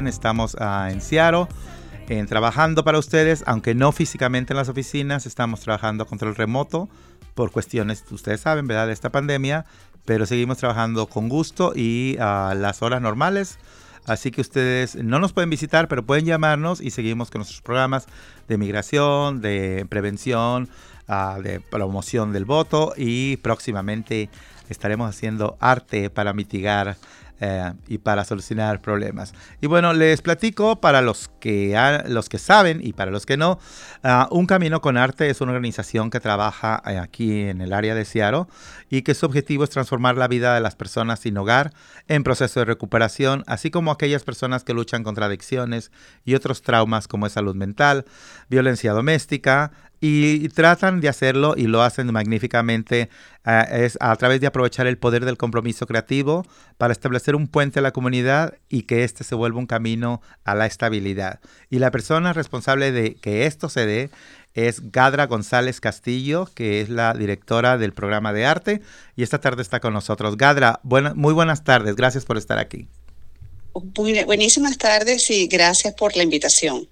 [0.00, 1.46] recuerden, estamos ah, en Seattle.
[2.28, 6.88] trabajando para ustedes, aunque no físicamente en las oficinas, estamos trabajando control remoto
[7.34, 9.64] por cuestiones, ustedes saben, ¿verdad?, de esta pandemia,
[10.04, 13.58] pero seguimos trabajando con gusto y a las horas normales.
[14.06, 18.06] Así que ustedes no nos pueden visitar, pero pueden llamarnos y seguimos con nuestros programas
[18.48, 20.68] de migración, de prevención,
[21.06, 24.30] ah, de promoción del voto y próximamente
[24.70, 26.96] estaremos haciendo arte para mitigar
[27.40, 29.32] eh, y para solucionar problemas.
[29.60, 31.74] Y bueno, les platico para los que,
[32.06, 33.58] los que saben y para los que no,
[34.02, 37.94] ah, Un Camino con Arte es una organización que trabaja eh, aquí en el área
[37.94, 38.44] de Seattle
[38.90, 41.72] y que su objetivo es transformar la vida de las personas sin hogar
[42.08, 45.90] en proceso de recuperación, así como aquellas personas que luchan contra adicciones
[46.24, 48.04] y otros traumas como es salud mental,
[48.48, 53.10] violencia doméstica, y tratan de hacerlo y lo hacen magníficamente
[53.44, 56.46] eh, es a través de aprovechar el poder del compromiso creativo
[56.78, 60.54] para establecer un puente a la comunidad y que éste se vuelva un camino a
[60.54, 61.40] la estabilidad.
[61.68, 64.10] Y la persona responsable de que esto se dé
[64.54, 68.80] es Gadra González Castillo, que es la directora del programa de arte
[69.16, 70.36] y esta tarde está con nosotros.
[70.38, 72.88] Gadra, muy buenas tardes, gracias por estar aquí.
[73.74, 76.88] buenísimas tardes y gracias por la invitación.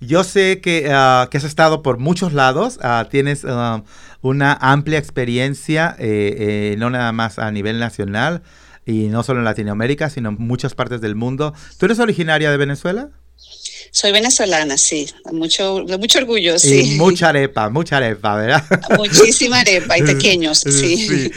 [0.00, 3.82] Yo sé que, ah, que has estado por muchos lados, ah, tienes ah,
[4.22, 8.42] una amplia experiencia, eh, eh, no nada más a nivel nacional
[8.86, 11.52] y no solo en Latinoamérica, sino en muchas partes del mundo.
[11.78, 13.10] ¿Tú eres originaria de Venezuela?
[13.90, 16.94] Soy venezolana, sí, mucho, de mucho orgullo, sí.
[16.94, 18.64] Y mucha arepa, mucha arepa, ¿verdad?
[18.96, 21.30] Muchísima arepa y pequeños, sí.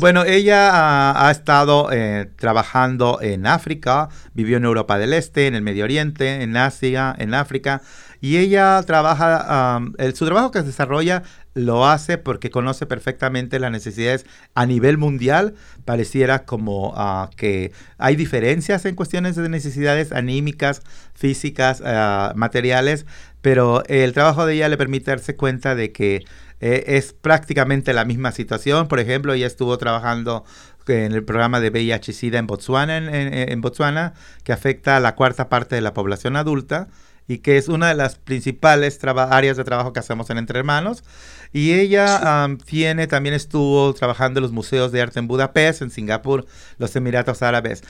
[0.00, 5.62] bueno, ella ha estado eh, trabajando en África, vivió en Europa del Este, en el
[5.62, 7.82] Medio Oriente, en Asia, en África,
[8.24, 9.82] y ella trabaja,
[10.14, 14.24] su trabajo que se desarrolla lo hace porque conoce perfectamente las necesidades
[14.54, 15.56] a nivel mundial.
[15.84, 20.80] Pareciera como ah, que hay diferencias en cuestiones de necesidades anímicas,
[21.12, 23.04] físicas, ah, materiales,
[23.42, 26.24] pero el trabajo de ella le permite darse cuenta de que
[26.60, 28.88] eh, es prácticamente la misma situación.
[28.88, 30.46] Por ejemplo, ella estuvo trabajando
[30.86, 34.14] en el programa de VIH-Sida en Botswana, en Botswana,
[34.44, 36.88] que afecta a la cuarta parte de la población adulta
[37.26, 41.04] y que es una de las principales áreas de trabajo que hacemos en Entre Hermanos.
[41.52, 46.46] Y ella tiene, también estuvo trabajando en los museos de arte en Budapest, en Singapur,
[46.78, 47.82] los Emiratos Árabes.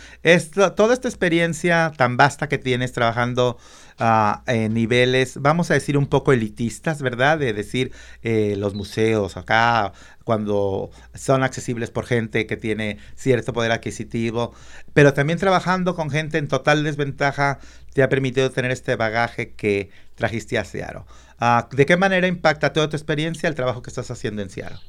[0.77, 3.59] toda esta experiencia tan vasta que tienes trabajando
[4.01, 7.39] uh, niveles, vamos a decir, un poco elitistas, ¿verdad?
[7.39, 9.93] De decir eh, los museos acá,
[10.25, 14.55] cuando son accesibles por gente que tiene cierto poder adquisitivo,
[14.93, 17.59] pero también trabajando con gente en total desventaja
[17.93, 21.03] te ha permitido tener este bagaje que trajiste a Seattle.
[21.41, 24.81] Uh, ¿De qué manera impacta toda tu experiencia el trabajo que estás haciendo en Seattle?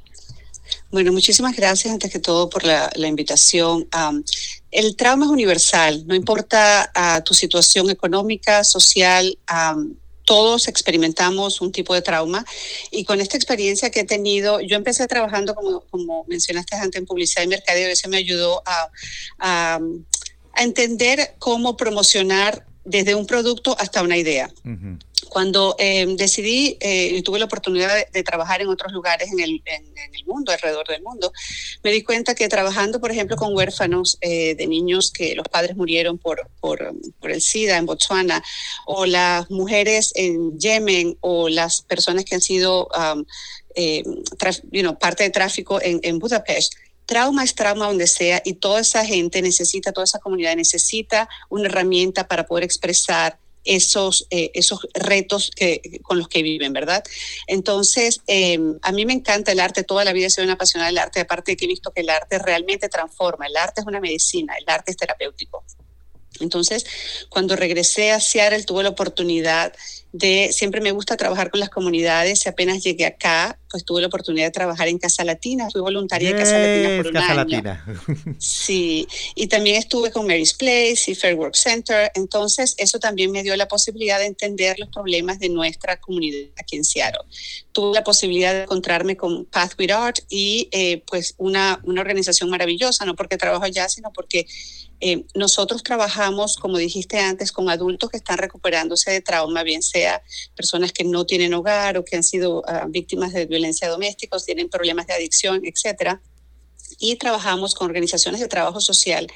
[0.92, 3.88] Bueno, muchísimas gracias antes que todo por la, invitación.
[4.76, 9.38] El trauma es universal, no importa uh, tu situación económica, social,
[10.26, 12.46] todos experimentamos un tipo de trauma.
[12.92, 17.06] Y con esta experiencia que he tenido, yo empecé trabajando, como, como mencionaste antes, en
[17.06, 18.62] publicidad y mercadeo, eso me ayudó
[19.40, 19.80] a
[20.58, 24.50] entender cómo promocionar desde un producto hasta una idea.
[25.30, 29.62] Cuando eh, decidí eh, y tuve la oportunidad de, trabajar en otros lugares en el,
[30.26, 31.32] mundo, alrededor del mundo,
[31.84, 35.76] me di cuenta que trabajando, por ejemplo, con huérfanos eh, de niños que los padres
[35.76, 36.94] murieron por, por,
[37.24, 38.44] el SIDA en Botswana,
[38.86, 43.26] o las mujeres en Yemen, o las personas que han sido um,
[45.00, 46.74] parte de tráfico en, en Budapest,
[47.06, 51.68] trauma es trauma donde sea y toda esa gente necesita, toda esa comunidad necesita una
[51.68, 57.04] herramienta para poder expresar esos, eh, esos retos que, con los que viven, ¿verdad?
[57.48, 60.90] Entonces, em, a mí me encanta el arte, toda la vida he sido una apasionada
[60.90, 63.88] del arte, aparte de que he visto que el arte realmente transforma, el arte es
[63.88, 65.66] una medicina, el arte es terapéutico.
[66.40, 66.86] Entonces,
[67.30, 69.74] cuando regresé a Seattle, tuve la oportunidad
[70.12, 74.08] de, siempre me gusta trabajar con las comunidades, y apenas llegué acá, pues tuve la
[74.08, 77.86] oportunidad de trabajar en Casa Latina, fui voluntaria de Casa Latina por un Casa Latina.
[78.40, 79.06] Sí,
[79.36, 83.54] y también estuve con Mary's Place y Fair Work Center, entonces eso también me dio
[83.58, 87.20] la posibilidad de entender los problemas de nuestra comunidad aquí en Seattle.
[87.74, 92.50] Tuve la posibilidad de encontrarme con Path with Art y eh, pues una, una organización
[92.50, 94.48] maravillosa, no porque trabajo allá, sino porque
[95.02, 100.24] eh, nosotros trabajamos, como dijiste antes, con adultos que están recuperándose de trauma, bien sea
[100.56, 104.70] personas que no tienen hogar o que han sido ah, víctimas de violencia doméstica, tienen
[104.70, 106.22] problemas de adicción, etcétera.
[107.00, 109.28] Y trabajamos con organizaciones de trabajo social,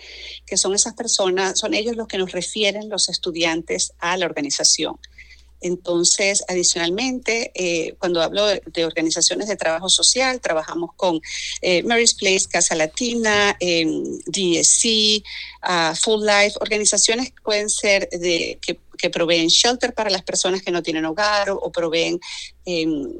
[0.45, 4.97] que son esas personas, son ellos los que nos refieren los estudiantes a la organización.
[5.61, 11.19] Entonces, adicionalmente, eh, cuando hablo de, organizaciones de trabajo social, trabajamos con
[11.61, 15.23] eh, Mary's Place, Casa Latina, DSC,
[15.63, 18.79] uh, Full Life, organizaciones que pueden ser de, que,
[19.09, 22.19] proveen shelter para las personas que no tienen hogar o, proveen
[22.65, 23.13] em,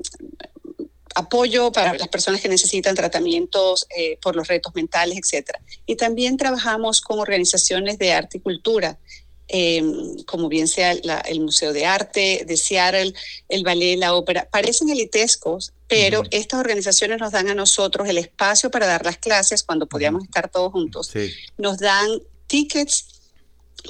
[1.20, 5.52] apoyo para las personas que necesitan tratamientos eh, por los retos mentales, etc.
[5.86, 8.98] Y también trabajamos con organizaciones de arte y cultura,
[9.48, 13.14] em, como bien sea el Museo de Arte de Seattle,
[13.48, 14.48] el ballet, la ópera.
[14.50, 19.64] Parecen elitescos, pero estas organizaciones nos dan a nosotros el espacio para dar las clases
[19.64, 21.12] cuando podíamos estar todos juntos.
[21.58, 23.19] Nos dan tickets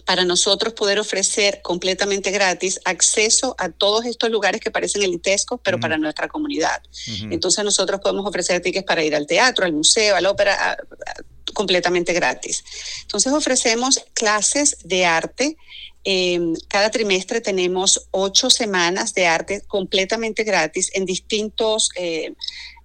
[0.06, 5.80] para nosotros poder ofrecer completamente gratis acceso a todos estos lugares que parecen elitescos, pero
[5.80, 6.82] para nuestra comunidad.
[7.30, 10.78] Entonces nosotros podemos ofrecer tickets para ir al teatro, al museo, a la ópera,
[11.54, 12.64] completamente gratis.
[13.02, 15.58] Entonces ofrecemos clases de arte.
[16.04, 22.34] Em, cada trimestre tenemos ocho semanas de arte completamente gratis en distintos eh,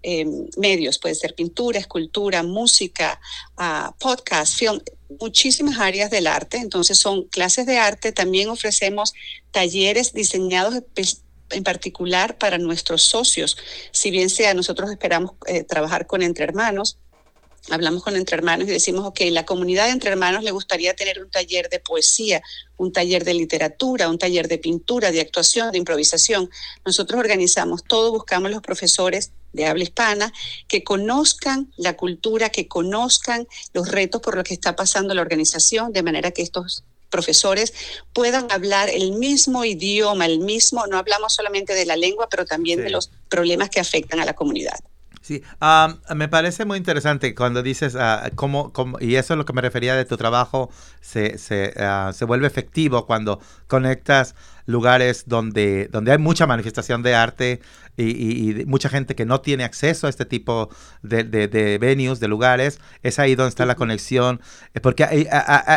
[0.02, 0.98] em, medios.
[0.98, 3.20] Puede ser pintura, escultura, música,
[3.56, 4.80] uh, podcast, film
[5.20, 9.12] muchísimas áreas del arte, entonces son clases de arte, también ofrecemos
[9.50, 10.82] talleres diseñados
[11.50, 13.56] en particular para nuestros socios,
[13.92, 16.98] si bien sea nosotros esperamos eh, trabajar con entre hermanos,
[17.70, 21.22] hablamos con entre hermanos y decimos, ok, la comunidad de entre hermanos le gustaría tener
[21.22, 22.42] un taller de poesía,
[22.76, 26.50] un taller de literatura, un taller de pintura, de actuación, de improvisación.
[26.84, 30.32] Nosotros organizamos todo, buscamos los profesores de habla hispana
[30.68, 35.92] que conozcan la cultura, que conozcan los retos por los que está pasando la organización,
[35.92, 37.72] de manera que estos profesores
[38.12, 42.82] puedan hablar el mismo idioma, el mismo, no hablamos solamente de la lengua, pero también
[42.82, 44.80] de los problemas que afectan a la comunidad.
[45.24, 45.42] Sí,
[46.14, 49.94] me parece muy interesante cuando dices uh, cómo, y eso es lo que me refería
[49.96, 50.68] de tu trabajo,
[51.00, 54.34] se, se, ah, se vuelve efectivo cuando conectas
[54.66, 57.60] lugares donde, donde hay mucha manifestación de arte
[57.96, 60.68] y, mucha gente que no tiene acceso a este tipo
[61.02, 64.40] de, de, venues, de lugares, es ahí donde está la conexión,
[64.74, 65.28] eh, porque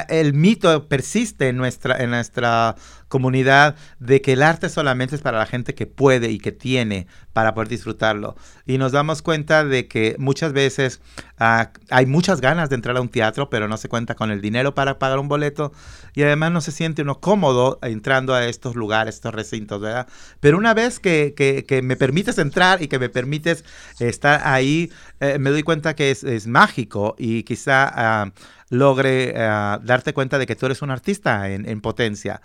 [0.09, 2.75] el mito persiste en nuestra, en nuestra
[3.07, 7.07] comunidad de que el arte solamente es para la gente que puede y que tiene
[7.33, 8.35] para poder disfrutarlo.
[8.65, 11.01] Y nos damos cuenta de que muchas veces
[11.37, 14.41] ah, hay muchas ganas de entrar a un teatro, pero no se cuenta con el
[14.41, 15.71] dinero para pagar un boleto
[16.15, 20.07] y además no se siente uno cómodo entrando a estos lugares, estos recintos, ¿verdad?
[20.39, 23.65] Pero una vez que, que, me permites entrar y que me permites
[23.99, 28.31] estar ahí, eh, me doy cuenta que es, es mágico y quizá ah,
[28.69, 32.41] logre ah, darte cuenta de que tú eres un artista en, en potencia.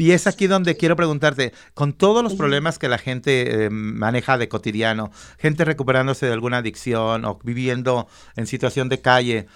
[0.00, 4.38] Y es aquí donde quiero preguntarte, con todos los problemas que la gente eh, maneja
[4.38, 9.46] de cotidiano, gente recuperándose de alguna adicción o viviendo en situación de calle,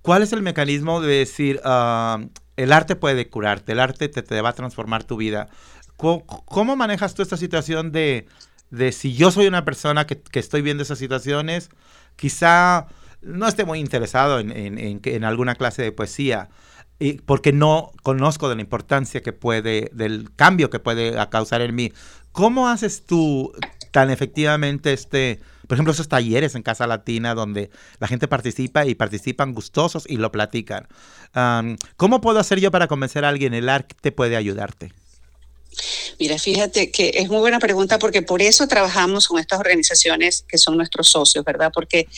[0.00, 1.60] ¿cuál es el mecanismo de decir,
[2.56, 5.48] el arte puede curarte, el arte te, va a transformar tu vida?
[5.96, 8.26] ¿Cómo, manejas tú esta situación de,
[8.70, 11.70] de, si yo soy una persona que, que estoy viendo esas situaciones,
[12.16, 12.86] quizá
[13.20, 16.48] no esté muy interesado en, en, en alguna clase de poesía?
[17.00, 21.74] y porque no conozco de la importancia que puede, del cambio que puede causar en
[21.74, 21.92] mí.
[22.30, 23.52] ¿Cómo haces tú
[23.90, 28.96] tan efectivamente este, por ejemplo, esos talleres en Casa Latina donde la gente participa y
[28.96, 30.88] participan gustosos y lo platican?
[31.96, 34.92] ¿Cómo puedo hacer yo para convencer a alguien el arte puede ayudarte?
[36.18, 40.58] Mira, fíjate que es muy buena pregunta porque por eso trabajamos con estas organizaciones que
[40.58, 41.70] son nuestros socios, ¿verdad?
[41.72, 42.08] Porque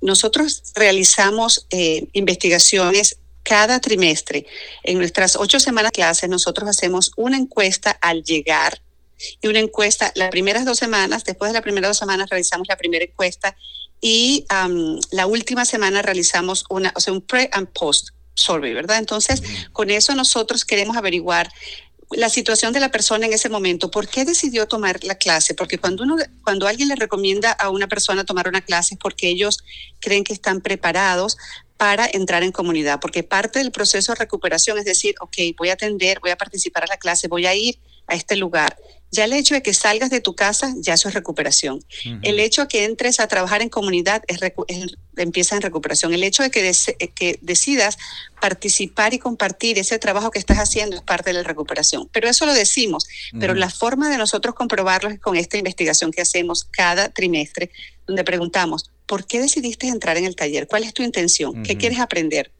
[0.00, 4.46] nosotros realizamos eh, investigaciones cada trimestre,
[4.84, 8.80] en nuestras ocho semanas clases, nosotros hacemos una encuesta al llegar
[9.40, 12.76] y una encuesta las primeras dos semanas, después de las primeras dos semanas realizamos la
[12.76, 13.56] primera encuesta
[14.00, 14.46] y
[15.10, 18.98] la última semana realizamos una, o sea, un pre and post survey, ¿verdad?
[18.98, 21.50] Entonces, con eso nosotros queremos averiguar
[22.14, 25.54] la situación de la persona en ese momento, ¿por qué decidió tomar la clase?
[25.54, 29.28] Porque cuando uno, cuando alguien le recomienda a una persona tomar una clase es porque
[29.28, 29.64] ellos
[30.00, 31.36] creen que están preparados
[31.76, 35.72] para entrar en comunidad, porque parte del proceso de recuperación es decir, ok, voy a
[35.72, 38.76] atender, voy a participar a la clase, voy a ir a este lugar.
[39.12, 41.84] Ya el hecho de que salgas de tu casa, ya eso es recuperación.
[42.22, 44.40] El hecho de que entres a trabajar en comunidad es,
[45.16, 46.14] empieza en recuperación.
[46.14, 47.98] El hecho de que, eh, que decidas
[48.40, 52.08] participar y compartir ese trabajo que estás haciendo es parte de la recuperación.
[52.10, 53.06] Pero eso lo decimos,
[53.38, 57.70] pero la forma de nosotros comprobarlo es con esta investigación que hacemos cada trimestre,
[58.06, 60.66] donde preguntamos, ¿por qué decidiste entrar en el taller?
[60.66, 61.62] ¿Cuál es tu intención?
[61.62, 62.50] ¿Qué quieres aprender?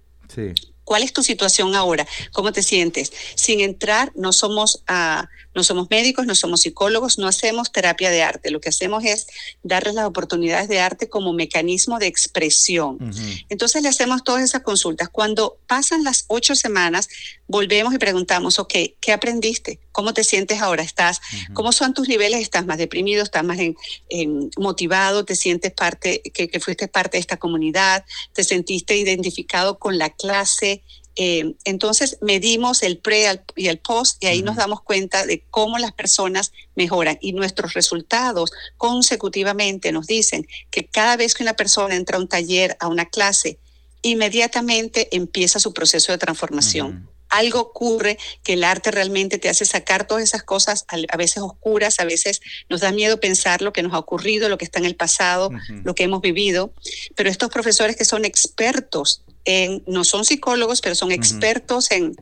[0.85, 2.07] ¿Cuál es tu situación ahora?
[2.33, 3.13] ¿Cómo te sientes?
[3.35, 8.23] Sin entrar, no somos, uh, no somos médicos, no somos psicólogos, no hacemos terapia de
[8.23, 8.51] arte.
[8.51, 9.27] Lo que hacemos es
[9.63, 12.97] darles las oportunidades de arte como mecanismo de expresión.
[13.01, 13.47] Uh -huh.
[13.49, 15.09] Entonces le hacemos todas esas consultas.
[15.09, 17.09] Cuando pasan las ocho semanas,
[17.47, 19.79] volvemos y preguntamos, ok, ¿qué aprendiste?
[19.93, 20.83] ¿Cómo te sientes ahora?
[20.83, 21.53] ¿Estás, uh -huh.
[21.53, 22.41] ¿Cómo son tus niveles?
[22.41, 23.23] ¿Estás más deprimido?
[23.23, 23.77] ¿Estás más en,
[24.09, 25.25] en motivado?
[25.25, 28.05] ¿Te sientes parte, que, que fuiste parte de esta comunidad?
[28.33, 30.83] ¿Te sentiste identificado con la clase?
[31.17, 34.47] Eh, entonces medimos el pre y el post y ahí uh -huh.
[34.47, 40.87] nos damos cuenta de cómo las personas mejoran y nuestros resultados consecutivamente nos dicen que
[40.87, 43.59] cada vez que una persona entra a un taller, a una clase,
[44.01, 46.87] inmediatamente empieza su proceso de transformación.
[46.87, 51.17] Uh -huh algo ocurre que el arte realmente te hace sacar todas esas cosas a
[51.17, 54.67] veces oscuras, a veces nos da miedo pensar lo que nos ha ocurrido, lo que
[54.67, 55.83] está en el pasado, uh -huh.
[55.83, 56.75] lo que hemos vivido,
[57.17, 61.97] pero estos profesores que son expertos en, no son psicólogos, pero son expertos uh -huh.
[61.97, 62.17] en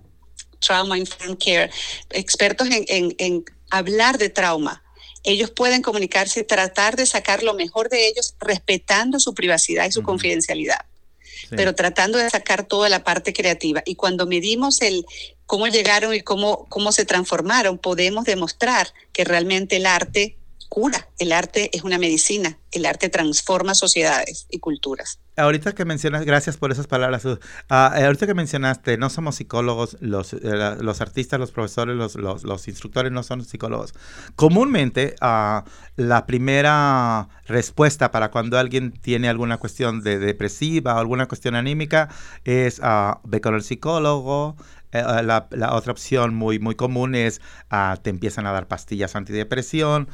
[0.61, 1.71] trauma informed care,
[2.11, 4.83] expertos en, en, en hablar de trauma,
[5.23, 9.93] ellos pueden comunicarse y tratar de sacar lo mejor de ellos respetando su privacidad y
[9.93, 10.07] su uh -huh.
[10.07, 10.81] confidencialidad
[11.49, 11.57] sí.
[11.57, 13.83] pero tratando de sacar toda la parte creativa.
[13.85, 15.07] Y cuando medimos el
[15.47, 20.37] cómo llegaron y cómo, cómo se transformaron, podemos demostrar que realmente el arte
[20.71, 25.19] cura, el arte es una medicina, el arte transforma sociedades y culturas.
[25.37, 27.25] Ahorita que mencionas, gracias por esas palabras.
[27.25, 30.39] Uh, ahorita que mencionaste, no somos psicólogos, los, uh,
[30.81, 33.95] los artistas, los profesores, los, los, los, instructores no son psicólogos.
[34.37, 35.63] Comúnmente, uh,
[35.97, 42.11] la primera respuesta para cuando alguien tiene alguna cuestión de depresiva o alguna cuestión anímica
[42.45, 42.81] es
[43.25, 44.57] ve con el psicólogo,
[44.93, 49.15] eh, la, la, otra opción muy, muy común es uh, te empiezan a dar pastillas
[49.15, 50.09] antidepresión,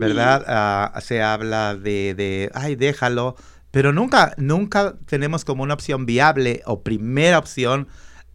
[0.00, 0.92] ¿verdad?
[0.96, 3.36] Uh, se habla de, de, ay, déjalo,
[3.70, 7.88] pero nunca, nunca tenemos como una opción viable o primera opción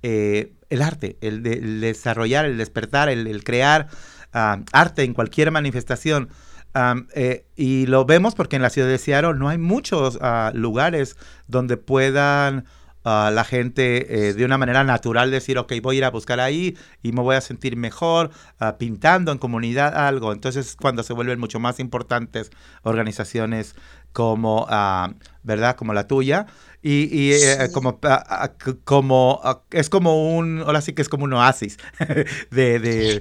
[0.04, 3.88] eh, el arte, el, de, el, desarrollar, el despertar, el, el crear
[4.34, 6.30] uh, arte en cualquier manifestación.
[6.74, 10.20] Um, eh, y lo vemos porque en la ciudad de Seattle no hay muchos
[10.54, 11.16] lugares
[11.48, 12.66] donde puedan
[13.06, 16.76] la gente eh, de una manera natural decir, ok, voy a ir a buscar ahí
[17.04, 20.34] y me voy a sentir mejor uh, pintando en comunidad algo.
[20.34, 22.50] Entonces, cuando se vuelven mucho más importantes
[22.82, 23.76] organizaciones
[24.12, 25.76] como, uh, ¿verdad?
[25.76, 26.48] Como la tuya,
[26.88, 27.74] y, y eh, sí.
[27.74, 31.78] como, uh, como uh, es como un, ahora sí que es como un oasis
[32.52, 33.20] de, de,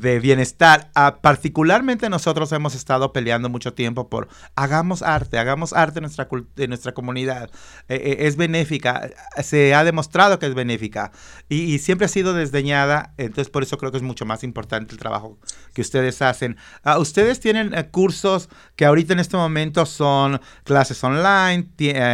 [0.00, 0.90] de bienestar.
[1.20, 6.26] particularmente nosotros hemos estado peleando mucho tiempo por hagamos arte, hagamos arte en nuestra,
[6.56, 7.50] en nuestra comunidad.
[7.90, 9.10] Eh, eh, es benéfica,
[9.42, 11.12] se ha demostrado que es benéfica
[11.50, 14.94] y, y, siempre ha sido desdeñada, entonces por eso creo que es mucho más importante
[14.94, 15.38] el trabajo
[15.74, 16.56] que ustedes hacen.
[16.82, 21.68] Ah, ustedes tienen cursos que ahorita en este momento son clases online,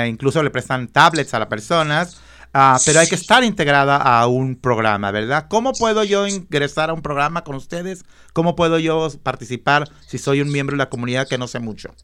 [0.08, 2.16] incluso le prestan tablets a las personas,
[2.54, 5.46] uh, pero hay que estar integrada a un programa, ¿verdad?
[5.48, 8.04] ¿Cómo puedo yo ingresar a un programa con ustedes?
[8.32, 11.94] ¿Cómo puedo yo participar si soy un miembro de la comunidad que no sé mucho?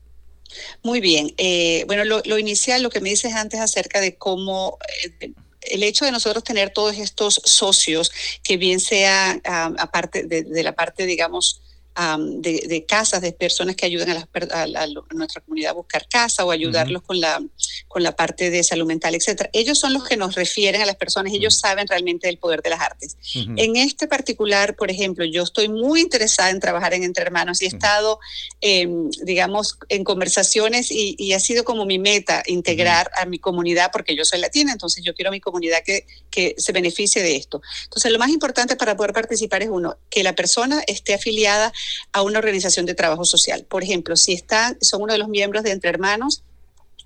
[0.83, 1.33] Muy bien.
[1.37, 4.79] Eh, bueno, lo, lo, inicial, lo que me dices antes acerca de cómo...
[5.21, 8.13] Eh, el hecho de nosotros tener todos estos socios,
[8.43, 11.63] que bien sea uh, aparte de, de, la parte, digamos,
[11.99, 15.71] um, de, de, casas, de personas que ayudan a, las, a, a, a, nuestra comunidad
[15.71, 17.07] a buscar casa o ayudarlos uh -huh.
[17.07, 17.43] con, la,
[17.89, 19.51] con la parte de salud mental, etcétera.
[19.53, 21.61] Ellos son los que nos refieren a las personas, ellos uh -huh.
[21.61, 23.17] saben realmente del poder de las artes.
[23.35, 23.55] Uh -huh.
[23.57, 27.67] En este particular, por ejemplo, yo estoy muy interesada en trabajar en Entre Hermanos y
[27.67, 28.19] he estado,
[28.61, 28.89] eh,
[29.23, 34.15] digamos, en conversaciones y, y, ha sido como mi meta integrar a mi comunidad, porque
[34.17, 37.61] yo soy latina, entonces yo quiero a mi comunidad que, que se beneficie de esto.
[37.85, 41.73] Entonces, lo más importante para poder participar es uno, que la persona esté afiliada
[42.13, 43.65] a una organización de trabajo social.
[43.65, 46.43] Por ejemplo, si está, son uno de los miembros de Entre Hermanos,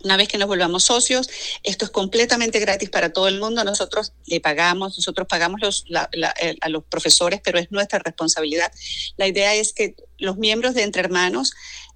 [0.04, 1.28] una vez que nos volvamos socios,
[1.64, 3.64] esto es completamente gratis para todo el mundo.
[3.64, 8.70] Nosotros le pagamos, nosotros pagamos a los profesores, pero es nuestra responsabilidad.
[9.16, 11.52] La idea es que los miembros de Entre Hermanos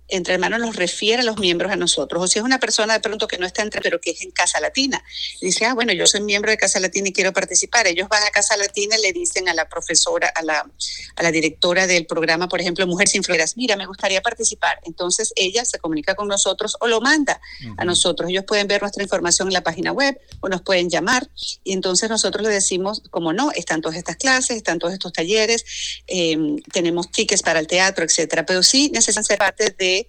[0.08, 2.22] entre hermanos nos refiere a los miembros a nosotros.
[2.22, 4.30] O si es una persona de pronto que no está entre, pero que es en
[4.30, 5.02] Casa Latina,
[5.40, 7.86] dice, ah, bueno, yo soy miembro de Casa Latina y quiero participar.
[7.86, 10.68] Ellos van a Casa Latina y le dicen a la profesora, a la,
[11.16, 14.80] a la directora del programa, por ejemplo, Mujer Sin Fronteras, mira, me gustaría participar.
[14.84, 17.74] Entonces ella se comunica con nosotros o lo manda uh -huh.
[17.78, 18.28] a nosotros.
[18.30, 21.28] Ellos pueden ver nuestra información en la página web o nos pueden llamar
[21.64, 25.64] y entonces nosotros le decimos, como no, están todas estas clases, están todos estos talleres,
[26.06, 26.36] eh,
[26.72, 30.01] tenemos tickets para el teatro, etcétera, pero sí necesitan ser parte de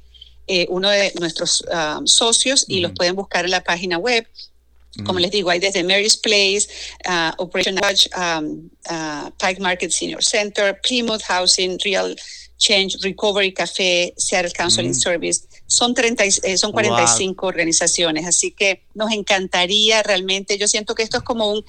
[0.47, 2.81] eh, uno de nuestros uh, socios y uh -huh.
[2.83, 4.25] los pueden buscar en la página web.
[4.25, 5.05] Uh -huh.
[5.05, 6.67] Como les digo, hay desde Mary's Place,
[7.07, 12.15] uh, Operation Dodge, um, uh, Pike Market Senior Center, Plymouth Housing, Real
[12.63, 14.93] Change Recovery Café, Seattle Counseling mm.
[14.93, 15.41] Service.
[15.67, 20.57] Son, 30, eh, son 45 organizaciones, así que nos encantaría realmente.
[20.57, 21.65] Yo siento que esto es como un,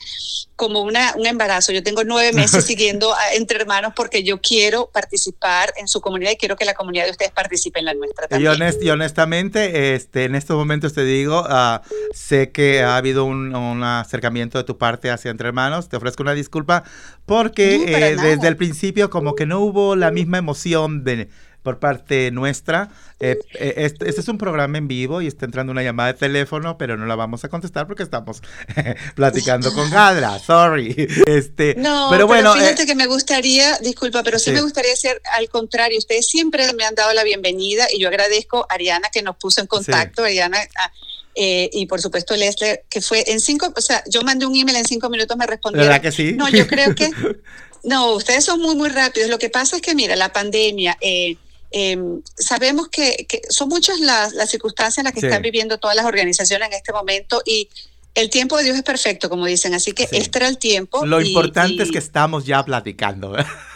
[0.54, 1.72] como una, un embarazo.
[1.72, 6.36] Yo tengo nueve meses siguiendo Entre Hermanos porque yo quiero participar en su comunidad y
[6.36, 8.52] quiero que la comunidad de ustedes participe en la nuestra también.
[8.80, 11.80] Y, honestamente, este, en estos momentos te digo, uh,
[12.14, 15.88] sé que ha habido un, un, acercamiento de tu parte hacia Entre Hermanos.
[15.88, 16.84] Te ofrezco una disculpa
[17.26, 21.28] porque eh, desde el principio como que no hubo la misma emoción de
[21.64, 22.90] por parte nuestra.
[23.18, 26.18] Eh, eh, este, este, es un programa en vivo y está entrando una llamada de
[26.18, 28.42] teléfono, pero no la vamos a contestar porque estamos
[29.16, 30.38] platicando con Gadra.
[30.38, 30.94] Sorry.
[31.26, 32.52] Este, no, pero bueno.
[32.52, 35.98] fíjate que me gustaría, disculpa, pero sí, me gustaría hacer al contrario.
[35.98, 39.62] Ustedes siempre me han dado la bienvenida y yo agradezco a Ariana que nos puso
[39.62, 40.22] en contacto.
[40.22, 40.58] Ariana.
[40.78, 40.92] Ah,
[41.34, 44.76] eh, y por supuesto Leslie, que fue en cinco, o sea, yo mandé un email
[44.76, 45.88] en cinco minutos, me respondieron.
[45.88, 46.32] ¿Verdad que sí?
[46.32, 47.10] No, yo creo que,
[47.82, 49.28] no, ustedes son muy, muy rápidos.
[49.28, 51.36] Lo que pasa es que, mira, la pandemia, eh,
[51.72, 56.68] em, sabemos que, son muchas las, circunstancias en las que están viviendo todas las organizaciones
[56.68, 57.68] en este momento y
[58.14, 61.04] el tiempo de Dios es perfecto, como dicen, así que este era el tiempo.
[61.04, 63.34] Lo importante es que estamos ya platicando.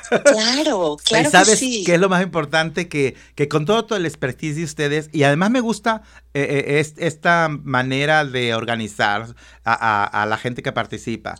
[0.08, 1.28] Claro, claro.
[1.28, 2.88] ¿Y sabes que qué es lo más importante?
[2.88, 6.02] Que, que con todo, todo el expertise de ustedes, y además me gusta
[6.34, 9.34] eh, eh, esta manera de organizar
[9.64, 11.34] a, la gente que participa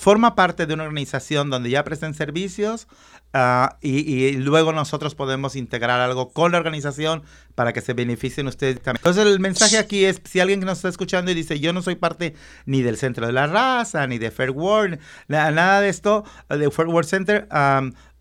[0.00, 2.88] forma parte de una organización donde ya prestan servicios
[3.34, 7.22] ah, y, luego nosotros podemos integrar algo con la organización
[7.54, 9.00] para que se beneficien ustedes también.
[9.00, 11.82] Entonces el mensaje aquí es, si alguien que nos está escuchando y dice, yo no
[11.82, 16.24] soy parte ni del Centro de la Raza, ni de Fair World, nada, de esto,
[16.48, 17.46] de Fair World Center,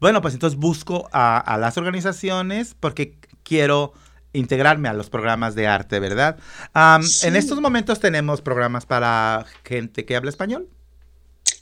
[0.01, 3.93] bueno, pues entonces busco a, las organizaciones porque quiero
[4.33, 6.38] integrarme a los programas de arte, ¿verdad?
[7.24, 10.67] En estos momentos tenemos programas para gente que habla español.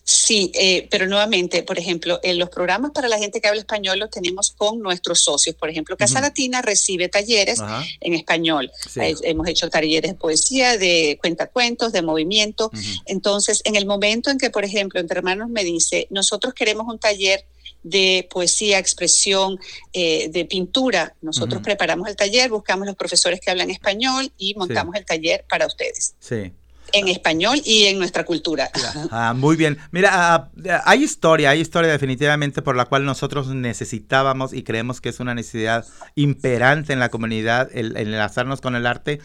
[0.10, 4.00] Sí, eh, pero nuevamente, por ejemplo, en los programas para la gente que habla español
[4.00, 5.54] los tenemos con nuestros socios.
[5.58, 7.60] Por ejemplo, Casa Latina recibe talleres
[8.00, 8.72] en español.
[8.96, 12.72] hemos hecho talleres de poesía, de cuentacuentos, de movimiento.
[13.06, 17.00] Entonces, en el momento en que, por ejemplo, Entre Hermanos me dice, nosotros queremos un
[17.00, 17.46] taller
[17.84, 19.60] de poesía, expresión,
[19.92, 21.18] eh, de pintura.
[21.20, 25.67] Nosotros preparamos el taller, buscamos los profesores que hablan español y montamos el taller para
[25.67, 26.15] ustedes.
[26.22, 26.54] Sí
[26.93, 28.69] en español y en nuestra cultura.
[29.12, 29.78] Ah, muy bien.
[29.91, 35.02] Mira, ah, ah, hay historia, hay historia definitivamente por la cual nosotros necesitábamos y creemos
[35.02, 39.19] que es una necesidad imperante en la comunidad el, enlazarnos con el arte.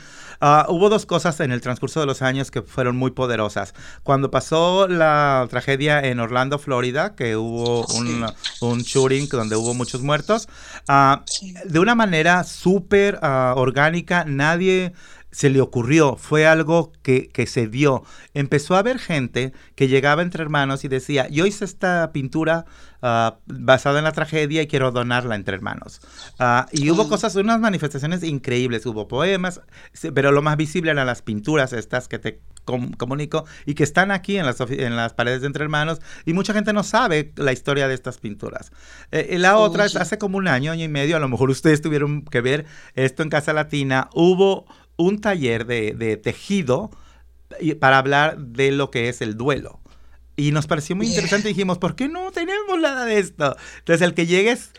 [0.68, 3.75] hubo dos cosas en el transcurso de los años que fueron muy poderosas.
[4.03, 8.27] Cuando pasó la tragedia en Orlando, Florida, que hubo un,
[8.61, 10.48] un shooting donde hubo muchos muertos,
[11.64, 14.92] de una manera súper orgánica, nadie
[15.33, 18.05] se le ocurrió, fue algo que, que, se dio.
[18.35, 22.66] Empezó a haber gente que llegaba entre hermanos y decía, yo hice esta pintura
[23.01, 26.03] uh, basada en la tragedia y quiero donarla entre hermanos.
[26.38, 29.62] Uh, y hubo cosas, unas manifestaciones increíbles, hubo poemas,
[30.14, 34.37] pero lo más visible eran las pinturas estas que te comunico y que están aquí
[34.37, 37.88] en las, en las paredes de entre hermanos y mucha gente no sabe la historia
[37.88, 38.71] de estas pinturas.
[39.11, 42.23] Eh, la otra hace como un año, año y medio, a lo mejor ustedes tuvieron
[42.23, 46.90] que ver esto en Casa Latina, hubo un taller de, tejido
[47.81, 49.81] para hablar de lo que es el duelo.
[50.37, 51.48] Y nos pareció muy interesante.
[51.48, 53.57] Dijimos, ¿por qué no tenemos nada de esto?
[53.78, 54.70] Entonces, el que llegues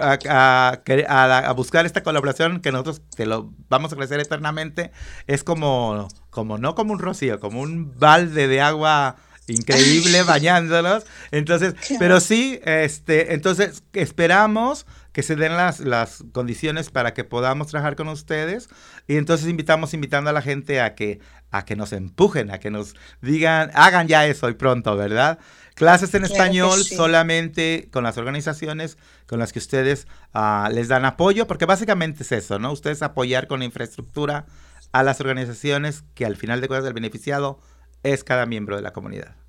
[0.00, 4.90] a, a, buscar esta colaboración, que nosotros te lo vamos a crecer eternamente,
[5.26, 9.16] es como, como no como un rocío, como un balde de agua
[9.48, 11.04] increíble bañándonos.
[11.30, 17.68] Entonces, pero sí, este, entonces esperamos que se den las, las condiciones para que podamos
[17.68, 18.68] trabajar con ustedes.
[19.06, 21.20] Y entonces invitamos, invitando a la gente a que,
[21.50, 25.38] a que nos empujen, a que nos digan, hagan ya eso y pronto, ¿verdad?
[25.74, 31.46] Clases en español solamente con las organizaciones con las que ustedes ah, les dan apoyo,
[31.46, 32.72] porque básicamente es eso, ¿no?
[32.72, 34.46] Ustedes apoyar con la infraestructura
[34.92, 37.58] a las organizaciones que al final de cuentas el beneficiado
[38.02, 39.41] es cada miembro de la comunidad.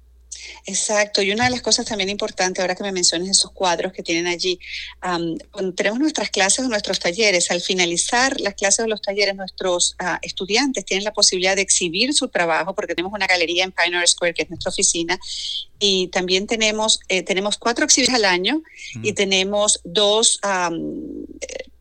[0.65, 4.03] Exacto, y una de las cosas también importantes, ahora que me menciones esos cuadros que
[4.03, 4.59] tienen allí,
[5.75, 10.19] tenemos nuestras clases o nuestros talleres, al finalizar las clases o los talleres, nuestros ah,
[10.21, 14.33] estudiantes tienen la posibilidad de exhibir su trabajo, porque tenemos una galería en Pioneer Square,
[14.33, 15.19] que es nuestra oficina,
[15.79, 18.63] y también tenemos, eh, tenemos cuatro exhibiciones al año
[19.03, 19.15] y mm.
[19.15, 20.39] tenemos dos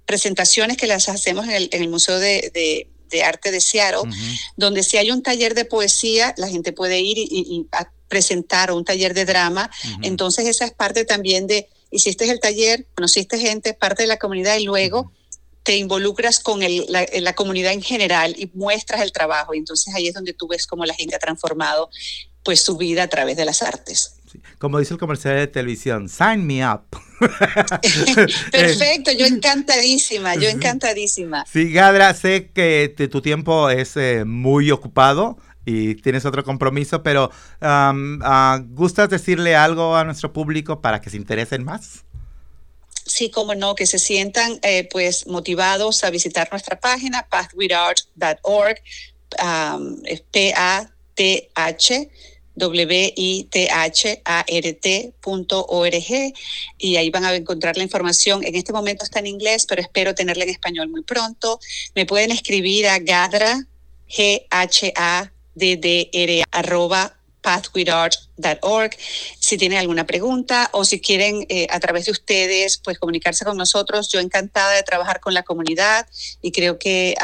[0.05, 2.89] presentaciones que las hacemos en el, Museo de,
[3.25, 4.11] Arte de Seattle,
[4.57, 7.67] donde si hay un taller de poesía, la gente puede ir y, y
[8.13, 9.71] presentar un taller de drama.
[10.03, 14.59] Entonces esa es parte también de, hiciste el taller, conociste gente, parte de la comunidad
[14.59, 15.11] y luego
[15.63, 19.55] te involucras con la, comunidad en general y muestras el trabajo.
[19.55, 21.89] Y entonces ahí es donde tú ves cómo la gente ha transformado
[22.45, 24.17] pues su vida a través de las artes.
[24.59, 26.83] Como dice el comercial de televisión, sign me up.
[28.53, 31.47] Perfecto, yo encantadísima, yo encantadísima.
[31.51, 37.31] Sí, Gadra, sé que tu tiempo es eh, muy ocupado y tienes otro compromiso, pero
[37.61, 42.05] uh, ¿gustas decirle algo a nuestro público para que se interesen más?
[43.05, 48.77] Sí, como no, que se sientan eh, pues motivados a visitar nuestra página pathwithart.org,
[49.43, 52.11] um, P-A-T-H
[52.55, 53.55] W-I-T-H-A-R-T.org
[56.79, 58.45] y ahí van a encontrar la información.
[58.45, 61.59] En este momento está en inglés, pero espero tenerla en español muy pronto.
[61.95, 63.67] Me pueden escribir a gadra,
[65.57, 67.13] G-H-A-D-D-R, arroba
[68.41, 68.97] pathwithart.org.
[69.39, 73.57] Si tienen alguna pregunta o si quieren eh, a través de ustedes pues comunicarse con
[73.57, 76.07] nosotros, yo encantada de trabajar con la comunidad
[76.41, 77.15] y creo que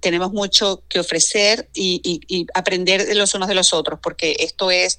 [0.00, 4.98] tenemos mucho que ofrecer y, aprender de los unos de los otros porque esto es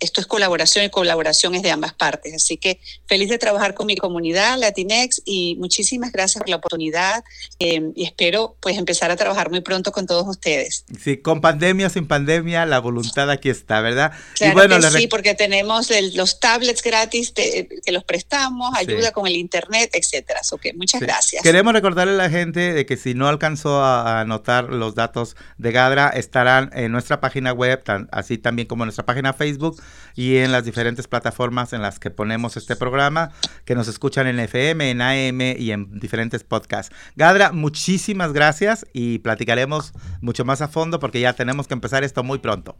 [0.00, 2.34] esto es colaboración y colaboración es de ambas partes.
[2.34, 7.24] Así que feliz de trabajar con mi comunidad Latinex y muchísimas gracias por la oportunidad
[7.58, 10.84] em, y espero pues empezar a trabajar muy pronto con todos ustedes.
[11.00, 14.12] Sí, con pandemia, sin pandemia, la voluntad aquí está ¿verdad?
[14.40, 19.90] y bueno, sí, porque tenemos los tablets gratis que los prestamos, ayuda con el internet,
[19.92, 20.40] etcétera.
[20.50, 21.42] Okay, muchas gracias.
[21.42, 25.72] Queremos recordarle a la gente de que si no alcanzó a anotar los datos de
[25.72, 29.80] Gadra, estarán en nuestra página web, así también como en nuestra página Facebook
[30.14, 33.30] y en las diferentes plataformas en las que ponemos este programa,
[33.64, 36.94] que nos escuchan en FM, en AM y en diferentes podcasts.
[37.16, 42.22] Gadra, muchísimas gracias y platicaremos mucho más a fondo porque ya tenemos que empezar esto
[42.22, 42.76] muy pronto.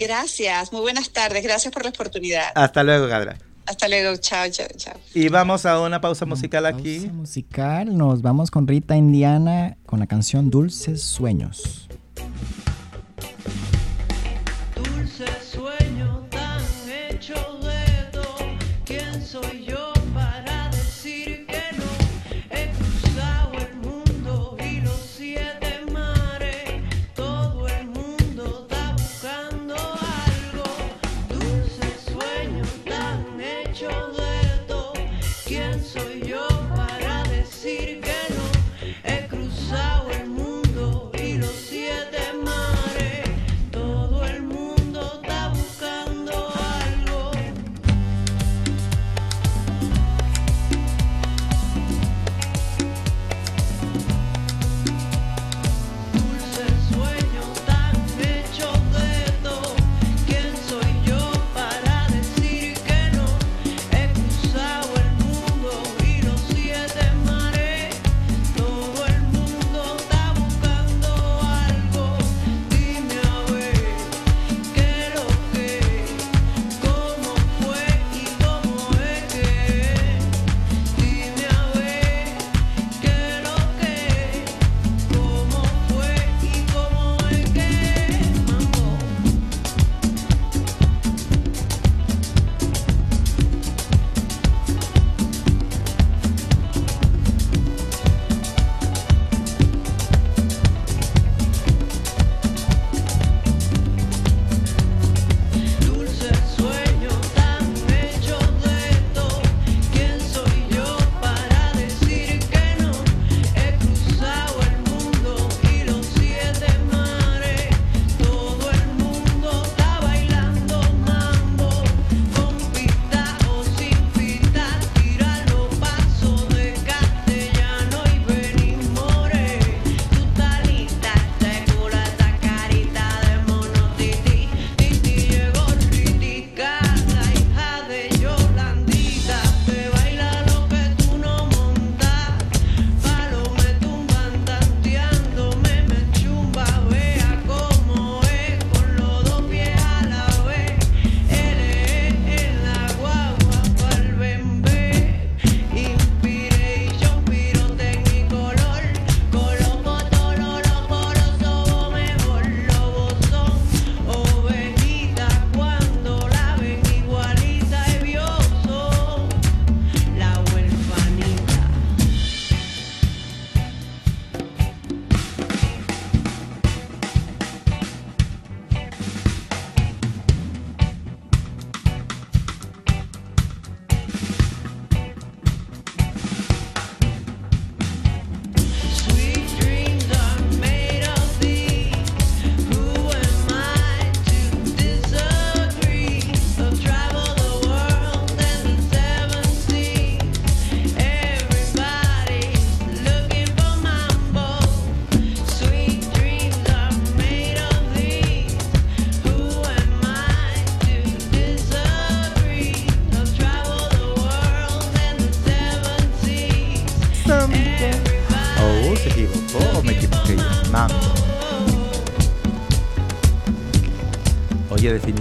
[0.00, 2.46] Gracias, muy buenas tardes, gracias por la oportunidad.
[2.54, 3.36] Hasta luego, Gadra.
[3.66, 4.94] Hasta luego, chao, chao, chao.
[5.14, 7.00] Y vamos a una pausa musical aquí.
[7.00, 11.89] Pausa musical, nos vamos con Rita Indiana con la canción Dulces Sueños.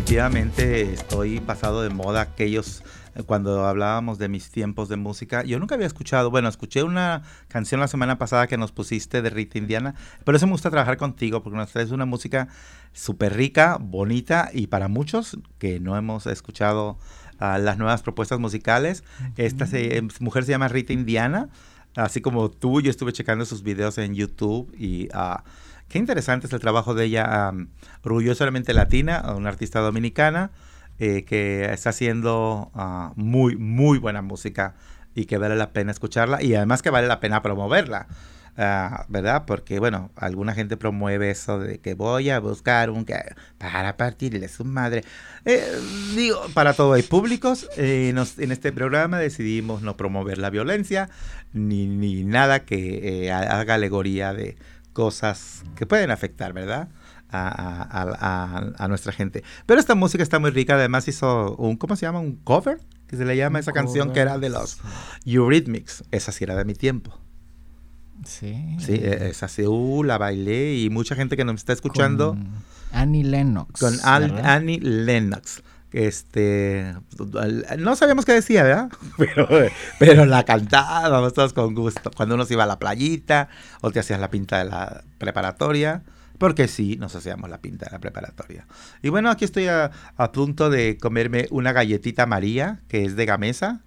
[0.10, 5.44] Definitivamente estoy pasado de moda aquellos eh, cuando hablábamos de mis tiempos de música.
[5.44, 9.30] Yo nunca había escuchado, bueno, escuché una canción la semana pasada que nos pusiste de
[9.30, 9.94] Rita Indiana,
[10.26, 12.48] pero eso me gusta trabajar contigo porque nos traes una música
[12.92, 16.98] súper rica, bonita y para muchos que no hemos escuchado
[17.40, 19.04] uh, las nuevas propuestas musicales.
[19.38, 21.50] Esta se, mujer se llama Rita Indiana,
[21.96, 25.08] así como tú, yo estuve checando sus videos en YouTube y...
[25.10, 25.38] Uh,
[25.90, 27.68] Qué interesante es el trabajo de ella, um,
[28.04, 30.52] orgullosamente latina, una artista dominicana
[31.00, 34.76] eh, que está haciendo uh, muy, muy buena música
[35.16, 38.08] y que vale la pena escucharla y además que vale la pena promoverla.
[38.56, 39.46] Uh, ¿Verdad?
[39.48, 43.06] Porque, bueno, alguna gente promueve eso de que voy a buscar un
[43.58, 45.06] para partirle su madre.
[45.46, 45.64] Eh,
[46.16, 47.70] digo, para todo hay públicos.
[47.78, 51.10] Eh, en este programa decidimos no promover la violencia
[51.54, 54.58] ni, ni nada que haga alegoría de,
[55.00, 56.90] cosas que pueden afectar, ¿verdad?
[57.32, 59.46] A, nuestra gente.
[59.66, 62.20] Pero esta música está muy rica, además hizo un, ¿cómo se llama?
[62.20, 64.80] Un cover, que se le llama esa canción que era de los
[65.26, 66.04] Eurythmics.
[66.12, 67.18] Esa sí era de mi tiempo.
[68.26, 68.76] Sí.
[68.80, 72.32] Sí, e, esa sí, uh, la bailé y mucha gente que nos está escuchando.
[72.32, 72.50] Con
[72.92, 73.80] Annie Lennox.
[73.80, 76.96] Con Annie Lennox este
[77.78, 78.92] no sabíamos qué decía, ¿verdad?
[79.18, 79.48] Pero,
[79.98, 82.12] pero la cantábamos todos con gusto.
[82.16, 83.50] Cuando uno se iba a la playita
[83.82, 86.04] o te hacías la pinta de la preparatoria,
[86.38, 88.66] porque sí, nos hacíamos la pinta de la preparatoria.
[89.02, 89.92] Y bueno, aquí estoy a,
[90.32, 93.82] punto de comerme una galletita María, que es de Gamesa.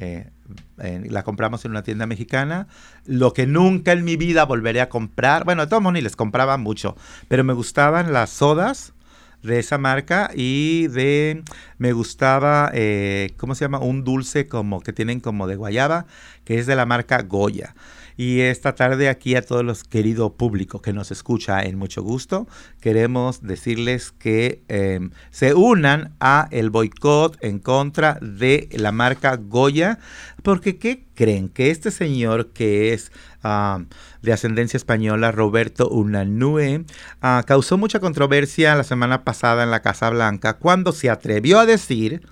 [0.00, 0.30] Eh,
[0.76, 2.66] la compramos en una tienda mexicana.
[3.04, 5.44] Lo que nunca en mi vida volveré a comprar.
[5.44, 6.96] Bueno, de todos modos ni les compraba mucho,
[7.28, 8.92] pero me gustaban las sodas
[9.42, 11.42] de esa marca y de
[11.78, 16.06] me gustaba eh, cómo se llama un dulce como que tienen como de guayaba
[16.44, 17.74] que es de la marca Goya
[18.18, 22.48] y esta tarde aquí a todos los queridos públicos que nos escucha en mucho gusto,
[22.80, 30.00] queremos decirles que em, se unan a el boicot en contra de la marca Goya,
[30.42, 31.48] porque ¿qué creen?
[31.48, 33.80] Que este señor que es ah,
[34.22, 36.84] de ascendencia española, Roberto Unanue,
[37.20, 41.66] ah, causó mucha controversia la semana pasada en la Casa Blanca cuando se atrevió a
[41.66, 42.22] decir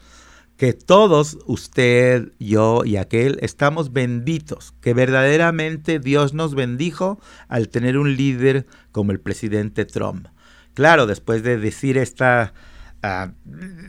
[0.56, 7.98] que todos, usted, yo y aquel, estamos benditos, que verdaderamente Dios nos bendijo al tener
[7.98, 10.28] un líder como el presidente Trump.
[10.72, 12.54] Claro, después de decir esta
[13.06, 13.32] uh,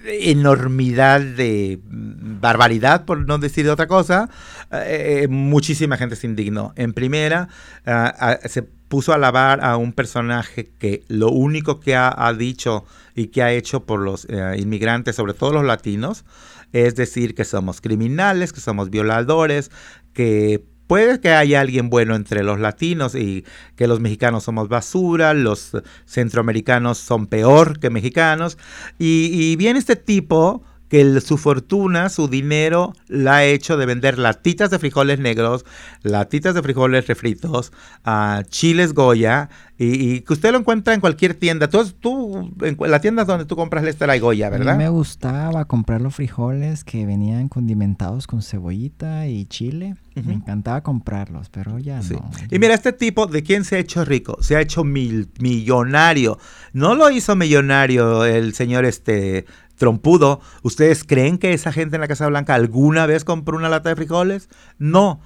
[0.06, 4.30] enormidad de barbaridad, por no decir otra cosa,
[4.72, 6.74] uh, muchísima gente se indignó.
[6.76, 7.50] En primera,
[7.86, 12.86] uh, se puso a alabar a un personaje que lo único que ha, ha dicho
[13.16, 14.28] y que ha hecho por los
[14.58, 16.24] inmigrantes, sobre todo los latinos,
[16.72, 19.72] es decir, que somos criminales, que somos violadores,
[20.14, 23.46] que puede que haya alguien bueno entre los latinos y
[23.76, 25.72] que los mexicanos somos basura, los
[26.06, 28.58] centroamericanos son peor que mexicanos.
[28.98, 34.18] Y, y viene este tipo que su fortuna, su dinero, la ha hecho de vender
[34.18, 35.66] latitas de frijoles negros,
[36.04, 37.74] latitas de frijoles refritos,
[38.06, 41.68] uh, chiles Goya, y, que usted lo encuentra en cualquier tienda.
[41.70, 44.74] Tú, tú en la tienda donde tú compras Lester hay Goya, ¿verdad?
[44.74, 49.96] A mí me gustaba comprar los frijoles que venían condimentados con cebollita y chile.
[50.16, 52.32] Me encantaba comprarlos, pero ya no.
[52.50, 54.42] Y mira, este tipo, ¿de quién se ha hecho rico?
[54.42, 56.40] Se ha hecho mil, millonario.
[56.74, 59.46] No lo hizo millonario el señor este
[59.78, 60.42] trompudo.
[60.64, 63.96] ¿Ustedes creen que esa gente en la Casa Blanca alguna vez compró una lata de
[63.96, 64.50] frijoles?
[64.78, 65.22] No.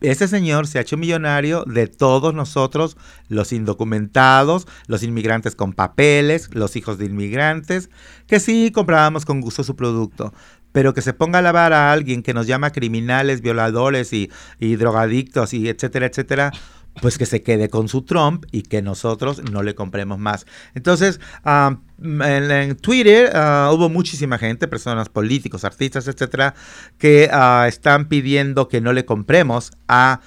[0.00, 6.50] Ese señor se ha hecho millonario de todos nosotros, los indocumentados, los inmigrantes con papeles,
[6.52, 7.88] los hijos de inmigrantes,
[8.26, 10.34] que sí comprábamos con gusto su producto,
[10.72, 14.76] pero que se ponga a lavar a alguien que nos llama criminales, violadores y, y
[14.76, 16.52] drogadictos y etcétera, etcétera,
[17.00, 20.46] pues que se quede con su Trump y que nosotros no le compremos más.
[20.74, 26.54] Entonces, en, Twitter ah, hubo muchísima gente, personas políticos, artistas, etcétera,
[26.98, 30.20] que ah, están pidiendo que no le compremos a,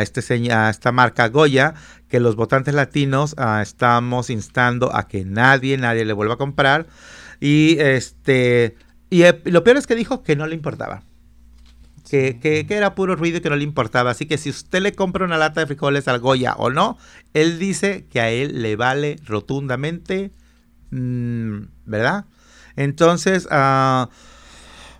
[0.00, 1.74] este, a esta marca Goya,
[2.08, 6.86] que los votantes latinos ah, estamos instando a que nadie, nadie le vuelva a comprar.
[7.40, 8.76] Y este
[9.10, 11.02] y eh, lo peor es que dijo que no le importaba
[12.12, 14.10] que, era puro ruido y que no le importaba.
[14.10, 16.98] Así que si usted le compra una lata de frijoles al Goya o no,
[17.32, 20.30] él dice que a él le vale rotundamente,
[20.90, 22.26] mm, ¿verdad?
[22.76, 24.08] Entonces, uh,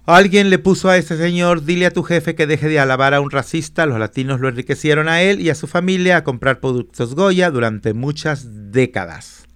[0.07, 3.20] alguien le puso a ese señor, dile a tu jefe que deje de alabar a
[3.20, 7.14] un racista, los latinos lo enriquecieron a él y a su familia a comprar productos
[7.14, 9.46] Goya durante muchas décadas.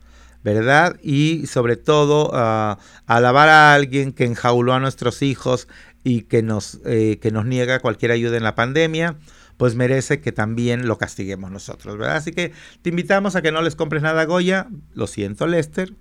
[0.44, 0.96] ¿verdad?
[1.02, 5.66] Y sobre todo uh, alabar a alguien que enjauló a nuestros hijos
[6.08, 9.16] y que nos, eh, que nos niega cualquier ayuda en la pandemia,
[9.56, 12.14] pues merece que también lo castiguemos nosotros, ¿verdad?
[12.14, 14.68] Así que te invitamos a que no les compres nada a Goya.
[14.94, 15.94] Lo siento, Lester.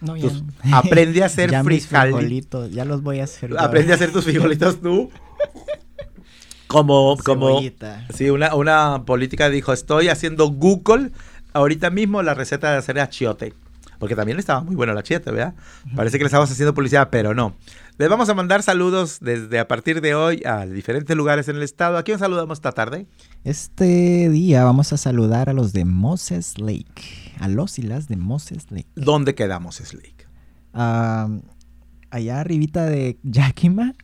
[0.00, 2.70] No, ya Tus- aprende a hacer Ya frijolitos.
[2.70, 3.58] Ya los voy a hacer.
[3.58, 5.10] Aprende a hacer tus frijolitos tú.
[6.68, 8.06] Como, como, Cebollita.
[8.14, 11.10] sí, una, una política dijo, estoy haciendo Google
[11.54, 13.52] ahorita mismo la receta de hacer achiote.
[14.00, 15.54] Porque también estaba muy bueno el achiote, ¿verdad?
[15.94, 17.54] Parece que le estamos haciendo publicidad, pero no.
[17.98, 21.62] Les vamos a mandar saludos desde a partir de hoy a diferentes lugares en el
[21.62, 21.98] estado.
[21.98, 23.06] ¿A quién saludamos esta tarde?
[23.44, 27.34] Este día vamos a saludar a los de Moses Lake.
[27.38, 28.88] A los y las de Moses Lake.
[28.96, 30.26] ¿Dónde quedamos, Slake?
[30.72, 31.28] Ah,
[32.08, 33.94] allá arribita de Yakima,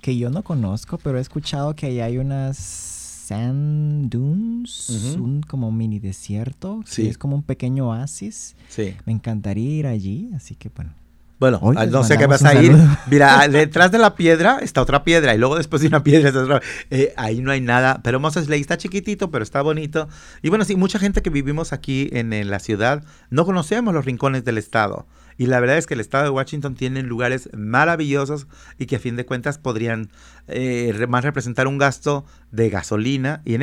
[0.00, 2.91] que yo no conozco, pero he escuchado que allá hay unas
[3.26, 7.08] sand dunes, un como mini desierto, que Sí.
[7.08, 8.56] es como un pequeño oasis.
[8.68, 8.96] Sí.
[9.06, 10.92] Me encantaría ir allí, así que bueno.
[11.38, 12.72] Bueno, Hoy ah, no sé qué vas a ir.
[13.10, 16.44] Mira, detrás de la piedra está otra piedra y luego después de una piedra está
[16.44, 16.60] otra.
[16.90, 18.00] Eh, ahí no hay nada.
[18.04, 20.08] Pero Moses Lake está chiquitito, pero está bonito.
[20.42, 24.04] Y bueno, sí, mucha gente que vivimos aquí en, en la ciudad no conocemos los
[24.04, 25.04] rincones del estado.
[25.38, 28.46] Y la verdad es que el estado de Washington tiene lugares maravillosos
[28.78, 30.10] y que a fin de cuentas podrían
[30.48, 33.42] eh, más representar un gasto de gasolina.
[33.44, 33.62] Y en,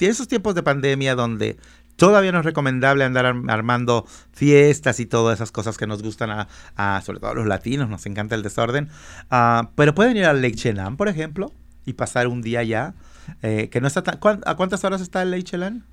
[0.00, 1.56] esos tiempos de pandemia donde
[1.96, 6.30] todavía no es recomendable andar arm- armando fiestas y todas esas cosas que nos gustan
[6.30, 8.88] a, a- sobre todo a los latinos, nos encanta el desorden.
[9.30, 11.52] Ah, pero pueden ir al Lake Chelan, por ejemplo,
[11.86, 12.94] y pasar un día allá.
[13.42, 15.84] eh, que no está tan, ¿cuán- ¿A cuántas horas está el Lake Chelan?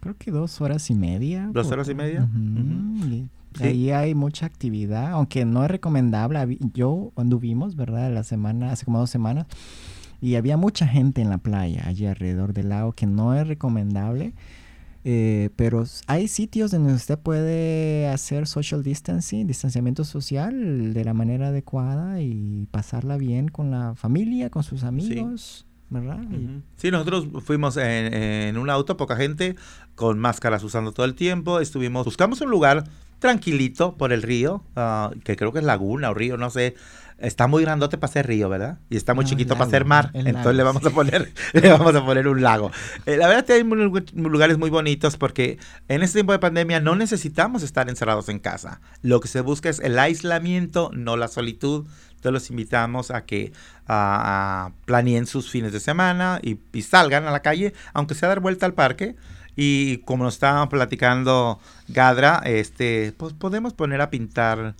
[0.00, 1.48] Creo que dos horas y media.
[1.52, 2.28] ¿Dos horas y media?
[2.32, 3.64] Y Sí.
[3.64, 6.58] Ahí hay mucha actividad, aunque no es recomendable.
[6.74, 8.12] Yo anduvimos, ¿verdad?
[8.12, 9.46] La semana, hace como dos semanas,
[10.20, 14.32] y había mucha gente en la playa, allí alrededor del lago, que no es recomendable.
[15.08, 21.46] eh, pero hay sitios donde usted puede hacer social distancing, distanciamiento social de la manera
[21.48, 26.18] adecuada y pasarla bien con la familia, con sus amigos, ¿verdad?
[26.76, 29.54] Sí, nosotros fuimos en, en un auto, poca gente,
[29.94, 31.60] con máscaras usando todo el tiempo.
[31.60, 32.82] Estuvimos, buscamos un lugar
[33.18, 36.74] tranquilito por el río, ah, que creo que es laguna o río, no sé.
[37.18, 38.78] Está muy grandote para ser río, ¿verdad?
[38.90, 40.10] Y está muy No, chiquito para ser mar.
[40.12, 40.88] Entonces lago, le vamos sí.
[40.88, 42.70] a poner, le vamos a poner un lago.
[43.06, 46.78] Eh, la verdad es que hay lugares muy bonitos porque en este tiempo de pandemia
[46.80, 48.82] no necesitamos estar encerrados en casa.
[49.00, 51.86] Lo que se busca es el aislamiento, no la solitud.
[52.10, 53.52] Entonces los invitamos a que
[53.88, 58.40] ah, planeen sus fines de semana y, y salgan a la calle, aunque sea dar
[58.40, 59.16] vuelta al parque.
[59.56, 64.74] Y como nos estaba platicando Gadra, este, pues podemos poner a pintar,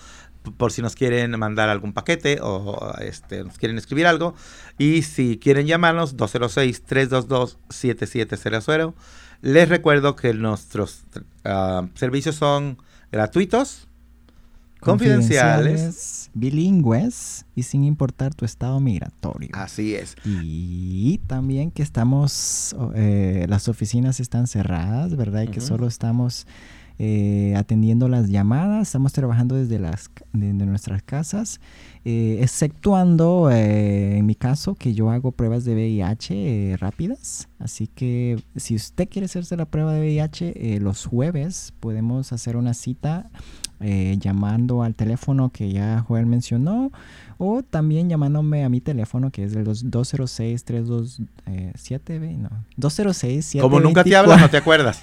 [0.56, 4.34] por si nos quieren mandar algún paquete o este, nos quieren escribir algo.
[4.78, 8.94] Y si quieren llamarnos, 206-322-7700.
[9.42, 11.04] Les recuerdo que nuestros
[11.44, 12.78] ah, servicios son
[13.12, 13.86] gratuitos,
[14.80, 16.30] confidenciales.
[16.34, 19.50] bilingües y sin importar tu estado migratorio.
[19.52, 20.16] Así es.
[20.24, 25.42] Y también que estamos, eh, las oficinas están cerradas, ¿verdad?
[25.42, 26.46] Y que solo estamos
[27.02, 31.58] eh, atendiendo las llamadas, estamos trabajando desde, las, desde nuestras casas,
[32.04, 37.48] eh, exceptuando en mi caso que yo hago pruebas de VIH rápidas.
[37.58, 42.54] Así que si usted quiere hacerse la prueba de VIH, eh, los jueves podemos hacer
[42.58, 43.30] una cita
[43.80, 46.92] eh, llamando al teléfono que ya Joel mencionó
[47.38, 53.80] o también llamándome a mi teléfono que es el dos- 206 327 no 206 Como
[53.80, 55.02] nunca te hablas, no te acuerdas.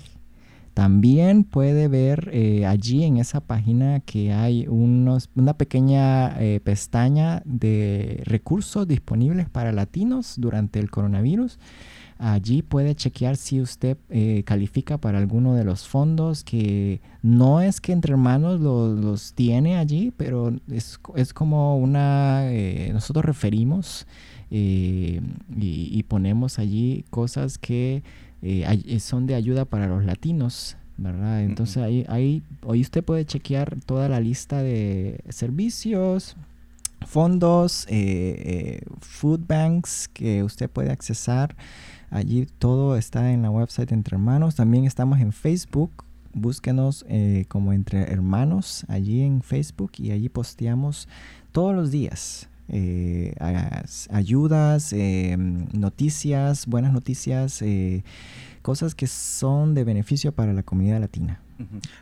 [0.74, 7.42] También puede ver eh, allí en esa página que hay unos, una pequeña eh, pestaña
[7.44, 11.58] de recursos disponibles para latinos durante el coronavirus.
[12.24, 17.80] Allí puede chequear si usted eh, califica para alguno de los fondos que no es
[17.80, 24.06] que entre hermanos lo- los tiene allí, pero es, es como una, eh, nosotros referimos
[24.52, 25.20] eh,
[25.56, 28.04] y, y ponemos allí cosas que
[28.40, 30.76] eh, son de ayuda para los latinos.
[30.98, 31.42] ¿Verdad?
[31.42, 36.36] Entonces ahí, ahí, hoy usted puede chequear toda la lista de servicios,
[37.04, 37.88] fondos,
[39.00, 41.56] food banks que usted puede accesar.
[42.12, 44.54] Allí todo está en la website Entre Hermanos.
[44.54, 45.90] También estamos en Facebook.
[46.32, 47.04] Búsquenos
[47.48, 51.08] como Entre Hermanos allí en Facebook y allí posteamos
[51.52, 53.34] todos los días eh,
[54.10, 58.02] ayudas, eh, noticias, buenas noticias, eh,
[58.62, 61.42] cosas que son de beneficio para la comunidad latina.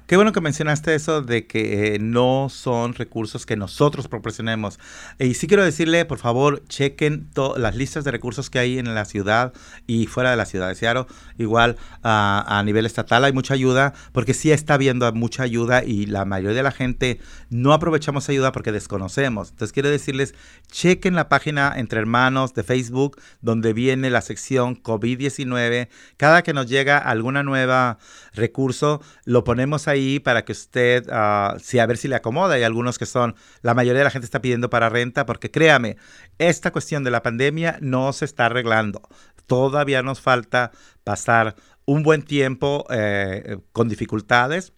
[0.06, 4.78] Qué bueno que mencionaste eso de que eh, no son recursos que nosotros proporcionemos.
[5.18, 9.04] Y sí quiero decirle, por favor, chequen las listas de recursos que hay en la
[9.04, 9.52] ciudad
[9.86, 11.06] y fuera de la ciudad de Seattle.
[11.38, 16.24] Igual a nivel estatal hay mucha ayuda, porque sí está habiendo mucha ayuda y la
[16.24, 19.50] mayoría de la gente no aprovechamos ayuda porque desconocemos.
[19.50, 20.34] Entonces quiero decirles,
[20.70, 25.88] chequen la página Entre Hermanos de Facebook, donde viene la sección COVID-19.
[26.16, 27.98] Cada que nos llega alguna nueva
[28.32, 32.54] recurso, lo ponemos ahí para que usted, uh, a ver si le acomoda.
[32.54, 35.96] Hay algunos que son, la mayoría de la gente está pidiendo para renta, porque créame,
[36.38, 39.02] esta cuestión de la pandemia no se está arreglando.
[39.46, 40.70] Todavía nos falta
[41.02, 44.72] pasar un buen tiempo eh, con dificultades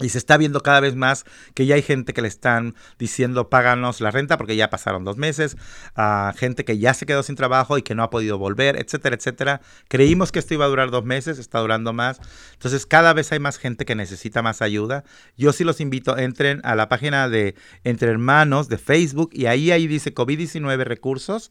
[0.00, 1.24] y se está viendo cada vez más
[1.54, 5.16] que ya hay gente que le están diciendo páganos la renta porque ya pasaron dos
[5.16, 5.56] meses,
[5.94, 9.16] a gente que ya se quedó sin trabajo y que no ha podido volver, etcétera,
[9.16, 9.60] etcétera.
[9.88, 12.20] Creímos que esto iba a durar dos meses, está durando más.
[12.52, 15.04] Entonces cada vez hay más gente que necesita más ayuda.
[15.38, 19.70] Yo sí los invito, entren a la página de Entre Hermanos de Facebook y ahí,
[19.70, 21.50] ahí dice COVID-19 recursos.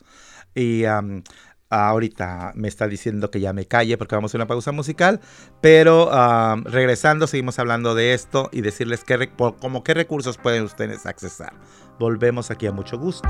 [0.53, 0.83] Y
[1.75, 5.19] ahorita me está diciendo que ya me calle porque vamos a una pausa musical,
[5.61, 6.09] pero
[6.63, 11.53] regresando seguimos hablando de esto y decirles qué, como qué recursos pueden ustedes accesar.
[11.99, 13.27] Volvemos aquí a mucho gusto.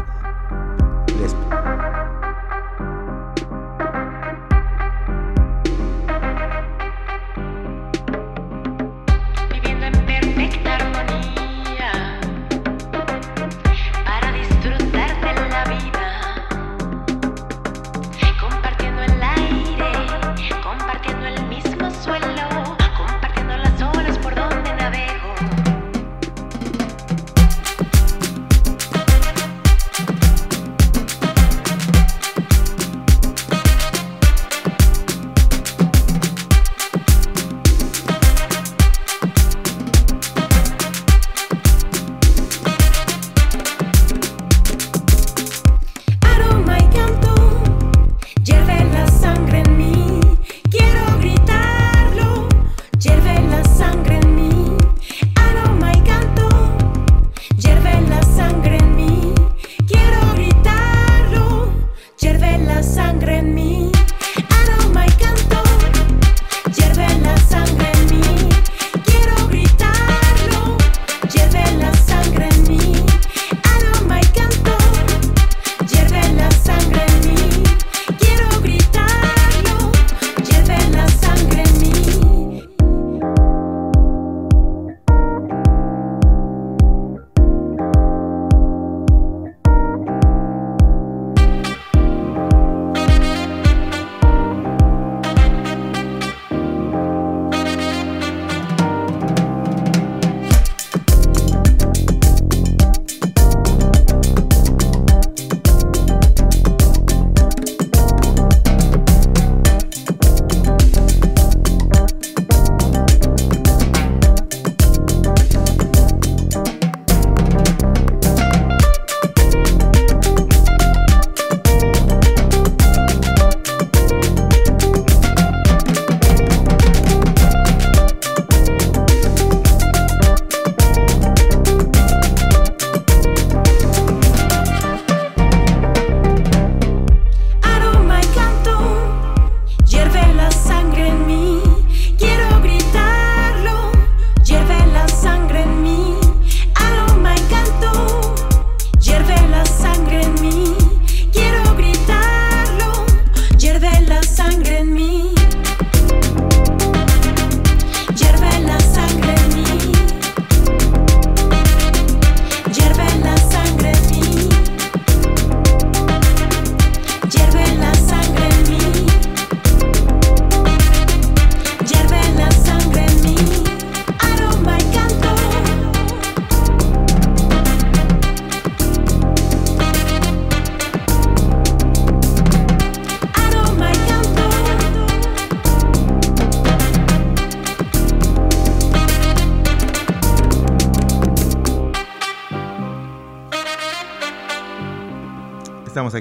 [1.24, 1.55] estamos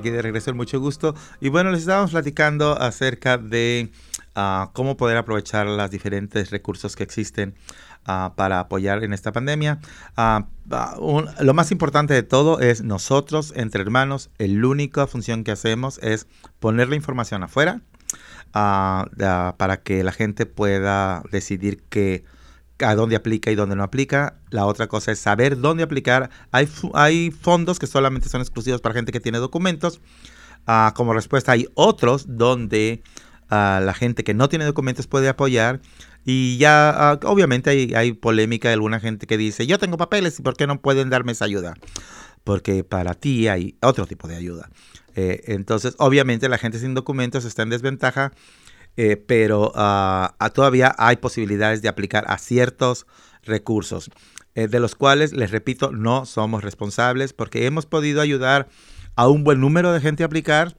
[0.04, 1.14] aquí de regreso, mucho gusto.
[1.40, 3.90] Y bueno, les estábamos platicando acerca de
[4.36, 7.54] uh, cómo poder aprovechar los diferentes recursos que existen
[8.06, 9.78] uh, para apoyar en esta pandemia.
[10.18, 10.44] Uh,
[10.98, 15.98] un, lo más importante de todo es nosotros, entre hermanos, la única función que hacemos
[16.02, 16.26] es
[16.60, 17.80] poner la información afuera
[18.52, 22.24] para que la gente pueda decidir que
[22.80, 24.38] a dónde aplica y dónde no aplica.
[24.50, 26.30] La otra cosa es saber dónde aplicar.
[26.50, 30.00] Hay, hay fondos que solamente son exclusivos para gente que tiene documentos.
[30.66, 33.02] Uh, como respuesta hay otros donde
[33.50, 35.80] uh, la gente que no tiene documentos puede apoyar.
[36.24, 40.38] Y ya, uh, obviamente hay, hay polémica de alguna gente que dice, yo tengo papeles
[40.38, 41.74] y ¿por qué no pueden darme esa ayuda?
[42.44, 44.70] Porque para ti hay otro tipo de ayuda.
[45.16, 48.32] Eh, entonces, obviamente la gente sin documentos está en desventaja
[48.96, 53.06] eh, pero ah, ah, todavía hay posibilidades de aplicar a ciertos
[53.42, 54.10] recursos,
[54.54, 58.68] eh, de los cuales, les repito, no somos responsables porque hemos podido ayudar
[59.16, 60.76] a un buen número de gente a aplicar.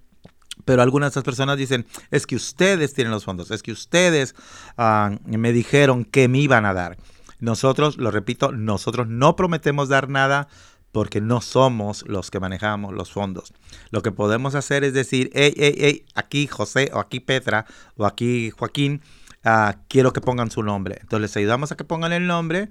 [0.63, 4.35] Pero algunas de esas personas dicen, es que ustedes tienen los fondos, es que ustedes
[4.77, 6.97] ah, me dijeron que me iban a dar.
[7.39, 10.47] Nosotros, lo repito, nosotros no prometemos dar nada,
[10.95, 13.53] porque no somos los que manejamos los fondos.
[13.89, 17.65] Lo que podemos hacer es decir, hey, hey, hey, aquí José o aquí Petra
[17.97, 19.01] o aquí Joaquín,
[19.43, 20.99] uh, quiero que pongan su nombre.
[21.01, 22.69] Entonces les ayudamos a que pongan el nombre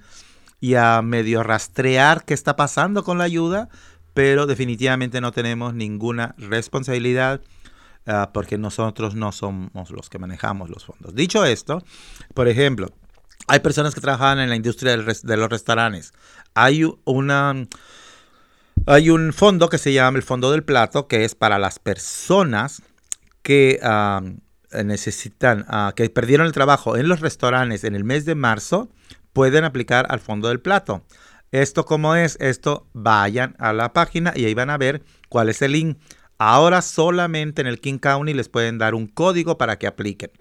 [0.58, 3.68] y a medio rastrear qué está pasando con la ayuda,
[4.14, 7.42] pero definitivamente no tenemos ninguna responsabilidad.
[8.06, 11.14] Uh, porque nosotros no somos los que manejamos los fondos.
[11.14, 11.82] Dicho esto,
[12.32, 12.88] por ejemplo,
[13.48, 16.12] hay personas que trabajan en la industria de los restaurantes.
[16.54, 17.66] Hay una,
[18.86, 22.82] hay un fondo que se llama el Fondo del Plato, que es para las personas
[23.42, 23.80] que
[24.84, 28.88] necesitan, ah, que perdieron el trabajo en los restaurantes en el mes de marzo,
[29.32, 31.04] pueden aplicar al Fondo del Plato.
[31.52, 35.62] Esto como es, esto vayan a la página y ahí van a ver cuál es
[35.62, 35.98] el link.
[36.36, 40.32] Ahora solamente en el King County les pueden dar un código para que apliquen.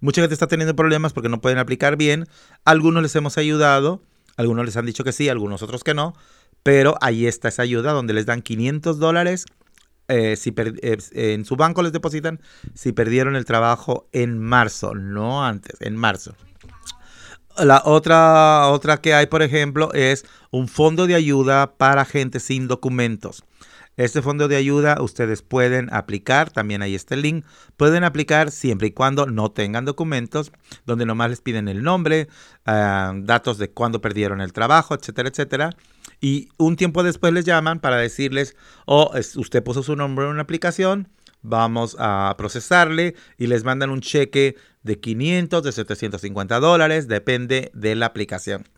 [0.00, 2.26] Mucha gente está teniendo problemas porque no pueden aplicar bien.
[2.64, 4.02] Algunos les hemos ayudado,
[4.36, 6.14] algunos les han dicho que sí, algunos otros que no.
[6.62, 9.46] Pero ahí está esa ayuda donde les dan 500 dólares.
[10.08, 12.40] Eh, si eh, en su banco les depositan
[12.74, 16.34] si perdieron el trabajo en marzo, no antes, en marzo.
[17.58, 22.68] La otra, otra que hay, por ejemplo, es un fondo de ayuda para gente sin
[22.68, 23.44] documentos.
[23.98, 27.44] Este fondo de ayuda ustedes pueden aplicar, también ahí está el link,
[27.76, 30.52] pueden aplicar siempre y cuando no tengan documentos,
[30.86, 32.28] donde nomás les piden el nombre,
[32.64, 35.76] ah, datos de cuándo perdieron el trabajo, etcétera, etcétera.
[36.20, 38.56] Y un tiempo después les llaman para decirles,
[38.86, 41.08] oh, usted puso su nombre en una aplicación,
[41.42, 47.94] vamos a procesarle y les mandan un cheque de 500, de 750 dólares, depende de
[47.94, 48.68] la aplicación.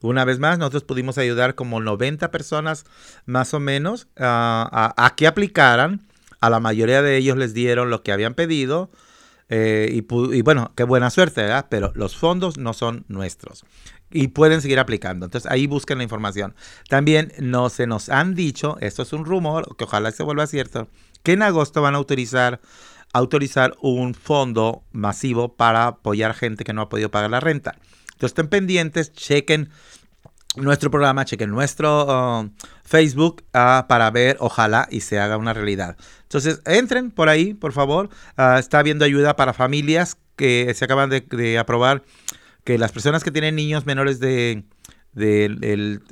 [0.00, 2.84] Una vez más, nosotros pudimos ayudar como 90 personas
[3.24, 6.06] más o menos a, que aplicaran.
[6.40, 8.90] A la mayoría de ellos les dieron lo que habían pedido.
[9.48, 11.66] Eh, y, y, bueno, qué buena suerte, ¿verdad?
[11.70, 13.64] Pero los fondos no son nuestros
[14.10, 15.26] y pueden seguir aplicando.
[15.26, 16.54] Entonces ahí busquen la información.
[16.88, 20.88] También no se nos han dicho, esto es un rumor, que ojalá se vuelva cierto,
[21.22, 22.60] que en agosto van a autorizar,
[23.12, 27.76] autorizar un fondo masivo para apoyar gente que no ha podido pagar la renta.
[28.12, 29.70] Entonces estén pendientes, chequen
[30.56, 32.06] nuestro programa, chequen nuestro
[32.40, 32.50] uh,
[32.82, 35.96] Facebook uh, para ver, ojalá y se haga una realidad.
[36.22, 38.08] Entonces, entren por ahí, por favor.
[38.38, 42.02] Uh, está habiendo ayuda para familias que se acaban de aprobar
[42.66, 44.64] que las personas que tienen niños menores de,
[45.14, 46.02] el,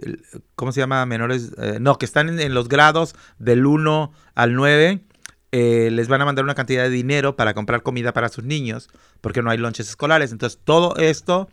[0.54, 1.04] ¿cómo se llama?
[1.04, 5.04] Menores, eh, no, que están en, los grados del 1 al 9,
[5.50, 8.88] eh, les van a mandar una cantidad de dinero para comprar comida para sus niños,
[9.20, 10.30] porque no hay lonches escolares.
[10.30, 11.48] Entonces, todo esto,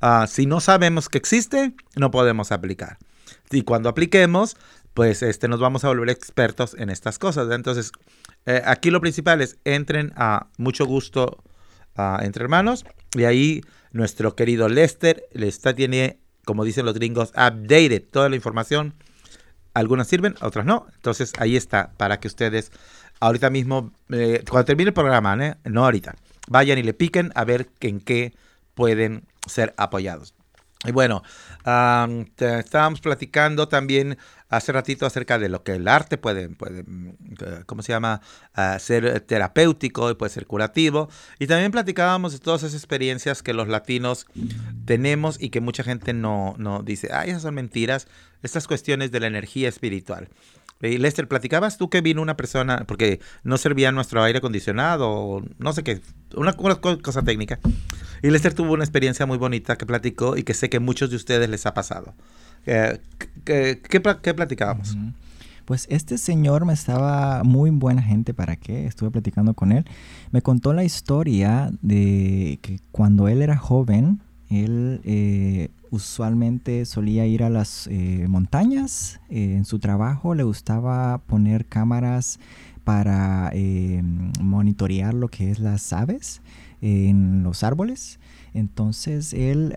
[0.00, 2.98] ah, si no sabemos que existe, no podemos aplicar.
[3.50, 4.56] Y cuando apliquemos,
[4.94, 7.50] pues este, nos vamos a volver expertos en estas cosas.
[7.50, 7.90] Entonces,
[8.46, 11.42] eh, aquí lo principal es entren a mucho gusto
[11.96, 12.84] ah, entre hermanos
[13.16, 13.62] y ahí
[13.96, 18.94] nuestro querido Lester está, tiene, como dicen los gringos, updated toda la información.
[19.74, 20.86] Algunas sirven, otras no.
[20.94, 22.70] Entonces ahí está, para que ustedes
[23.20, 25.56] ahorita mismo, eh, cuando termine el programa, ¿eh?
[25.64, 26.14] no ahorita,
[26.48, 28.34] vayan y le piquen a ver en qué
[28.74, 30.35] pueden ser apoyados.
[30.86, 31.22] Y bueno,
[32.38, 34.18] estábamos platicando también
[34.48, 38.20] hace ratito acerca de lo que el arte puede, puede mm, ¿cómo se llama?
[38.54, 41.08] Ah, ser terapéutico y puede ser curativo.
[41.38, 44.26] Y también platicábamos de todas esas experiencias que los latinos
[44.84, 48.06] tenemos y que mucha gente no, no dice, ay, esas son mentiras,
[48.42, 50.28] estas cuestiones de la energía espiritual.
[50.80, 55.82] Lester, platicabas tú que vino una persona, porque no servía nuestro aire acondicionado, no sé
[55.82, 56.00] qué,
[56.34, 57.58] una, cosa técnica.
[58.22, 61.16] Y Lester tuvo una experiencia muy bonita que platicó y que sé que muchos de
[61.16, 62.14] ustedes les ha pasado.
[62.66, 62.98] Eh,
[63.44, 64.96] ¿qué, qué, platicábamos?
[65.64, 68.86] Pues este señor me estaba muy buena gente, ¿para qué?
[68.86, 69.84] Estuve platicando con él.
[70.30, 77.42] Me contó la historia de que cuando él era joven, él eh, usualmente solía ir
[77.42, 79.20] a las eh, montañas.
[79.28, 82.38] en su trabajo le gustaba poner cámaras
[82.84, 83.52] para
[84.40, 86.40] monitorear lo que es las aves
[86.86, 88.18] en los árboles.
[88.54, 89.74] Entonces él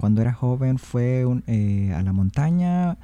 [0.00, 2.96] cuando era joven fue eh, a la montaña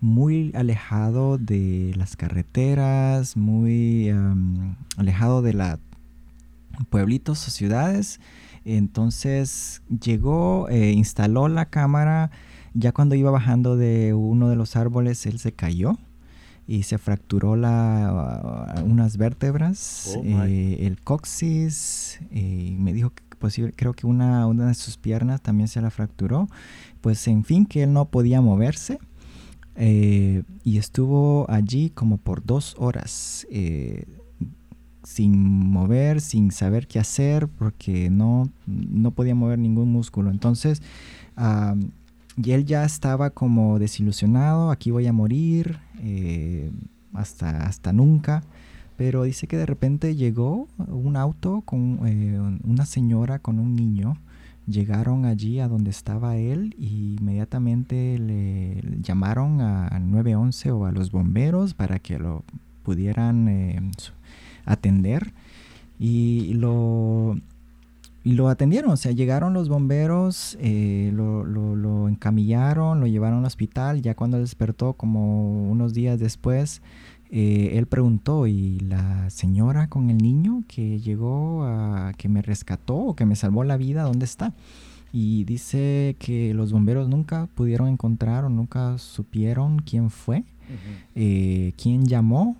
[0.00, 4.12] muy alejado de las carreteras, muy
[4.96, 5.78] alejado de los
[6.90, 8.20] pueblitos o ciudades.
[8.64, 12.30] Entonces llegó, eh, instaló la cámara.
[12.74, 15.96] Ya cuando iba bajando de uno de los árboles, él se cayó
[16.66, 23.26] y se fracturó la, unas vértebras, oh, eh, el coxis, y me dijo que
[23.74, 26.48] creo que una, una de sus piernas también se la fracturó.
[27.00, 28.98] Pues en fin, que él no podía moverse.
[29.76, 34.06] Eh, y estuvo allí como por dos horas eh,
[35.02, 40.30] sin mover, sin saber qué hacer, porque no, no podía mover ningún músculo.
[40.30, 40.82] Entonces,
[42.36, 46.70] y él ya estaba como desilusionado, aquí voy a morir, eh,
[47.14, 48.42] hasta, hasta nunca.
[48.96, 54.18] Pero dice que de repente llegó un auto con eh, una señora con un niño.
[54.66, 61.12] Llegaron allí a donde estaba él y inmediatamente le llamaron al 911 o a los
[61.12, 62.42] bomberos para que lo
[62.82, 63.80] pudieran eh,
[64.64, 65.32] atender.
[65.98, 67.38] Y lo,
[68.26, 73.38] y lo atendieron, o sea, llegaron los bomberos, eh, lo, lo, lo, encamillaron, lo llevaron
[73.38, 76.82] al hospital, ya cuando despertó como unos días después,
[77.30, 82.96] eh, él preguntó, ¿y la señora con el niño que llegó a que me rescató
[82.96, 84.54] o que me salvó la vida, dónde está?
[85.12, 90.42] Y dice que los bomberos nunca pudieron encontrar o nunca supieron quién fue,
[91.14, 92.56] eh, quién llamó,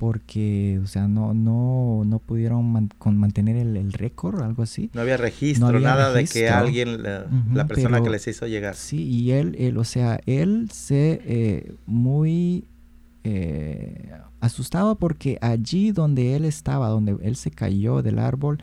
[0.00, 4.88] porque, o sea, no, no, no pudieron mantener el, récord, algo así.
[4.94, 8.76] No había registro, nada de que alguien, la, persona que les hizo llegar.
[8.76, 12.64] Sí, y él, él o sea, él se eh, muy
[13.24, 18.56] eh, asustado porque allí donde él estaba, donde él se cayó del árbol,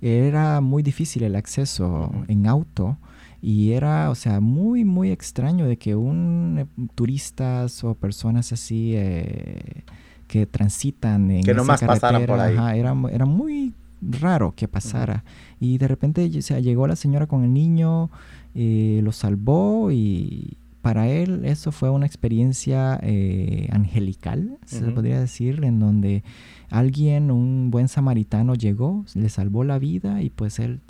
[0.00, 2.98] era muy difícil el acceso en auto.
[3.42, 8.94] Y era, o sea, muy, muy extraño de que un eh, turistas o personas así
[8.96, 9.84] eh,
[10.30, 12.78] que transitan en que pasaran por ahí.
[12.78, 15.24] era, era muy raro que pasara.
[15.58, 18.10] Y de repente o sea, llegó la señora con el niño,
[18.54, 25.78] lo salvó y, para él eso fue una experiencia eh, angelical, se podría decir, en
[25.78, 26.22] donde
[26.70, 30.80] alguien, un buen samaritano llegó, le salvó la vida y pues él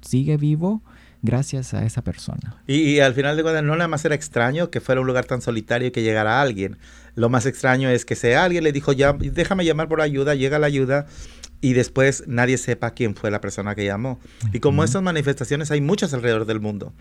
[0.00, 0.80] sigue vivo
[1.22, 2.56] gracias a esa persona.
[2.66, 5.42] Y, al final de cuentas no nada más era extraño que fuera un lugar tan
[5.42, 6.78] solitario y que llegara alguien.
[7.14, 10.58] Lo más extraño es que sea alguien le dijo, ya, déjame llamar por ayuda, llega
[10.58, 11.06] la ayuda
[11.60, 14.18] y después nadie sepa quién fue la persona que llamó.
[14.52, 16.92] Y como estas manifestaciones hay muchas alrededor del mundo.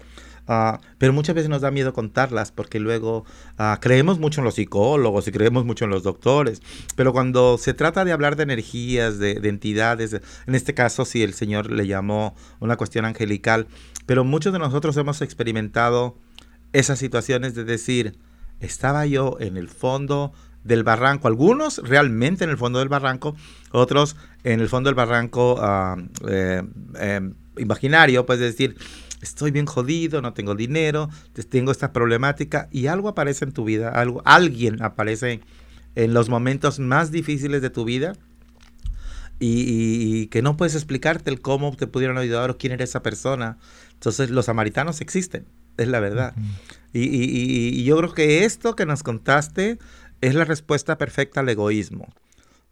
[0.47, 3.25] Ah, pero muchas veces nos da miedo contarlas porque luego
[3.57, 6.61] ah, creemos mucho en los psicólogos y creemos mucho en los doctores,
[6.95, 11.33] pero cuando se trata de hablar de energías, de, entidades, en este caso si el
[11.33, 13.67] Señor le llamó una cuestión angelical,
[14.05, 16.17] pero muchos de nosotros hemos experimentado
[16.73, 18.17] esas situaciones de decir,
[18.59, 20.33] estaba yo en el fondo
[20.63, 23.35] del barranco, algunos realmente en el fondo del barranco,
[23.71, 25.95] otros en el fondo del barranco ah,
[26.27, 26.63] eh,
[26.99, 27.21] eh,
[27.57, 28.75] imaginario, pues decir,
[29.21, 31.09] estoy bien jodido, no tengo dinero,
[31.49, 35.41] tengo esta problemática y algo aparece en tu vida, algo, alguien aparece
[35.95, 38.13] en los momentos más difíciles de tu vida
[39.39, 43.57] y, que no puedes explicarte el cómo te pudieron ayudar o quién era esa persona.
[43.93, 45.45] Entonces los samaritanos existen,
[45.77, 46.33] es la verdad.
[46.93, 49.79] y, y yo creo que esto que nos contaste
[50.21, 52.07] es la respuesta perfecta al egoísmo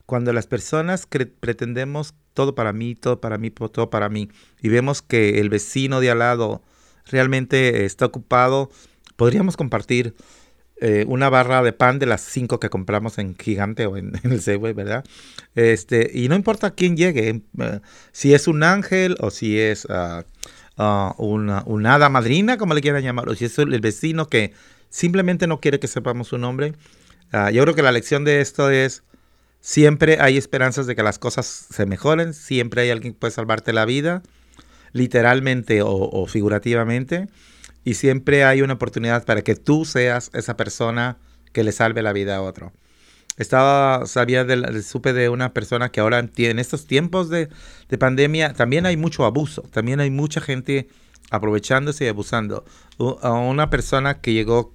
[0.08, 4.30] cuando las personas pretendemos todo para mí, todo para mí, todo para mí,
[4.62, 6.64] y vemos que el vecino de al lado
[7.06, 8.72] realmente está ocupado,
[9.18, 10.16] podríamos compartir
[10.80, 14.42] eh, una barra de pan de las cinco que compramos en Gigante o en, el
[14.42, 15.04] Segway, ¿verdad?
[15.56, 17.80] Este, y no importa quién llegue, eh,
[18.14, 20.24] si es un ángel o si es uh,
[21.18, 24.54] una, hada madrina, como le quieran llamar, o si es el vecino que
[24.90, 26.76] simplemente no quiere que sepamos su nombre.
[27.34, 29.04] Ah, yo creo que la lección de esto es
[29.68, 33.74] Siempre hay esperanzas de que las cosas se mejoren, siempre hay alguien que puede salvarte
[33.74, 34.24] la vida,
[34.94, 37.28] literalmente o, figurativamente,
[37.84, 41.18] y siempre hay una oportunidad para que tú seas esa persona
[41.52, 42.72] que le salve la vida a otro.
[43.36, 47.50] Estaba, sabía, de, supe de una persona que ahora en estos tiempos de,
[47.90, 50.88] de pandemia también hay mucho abuso, también hay mucha gente
[51.30, 52.64] aprovechándose y abusando.
[53.22, 54.74] A una persona que llegó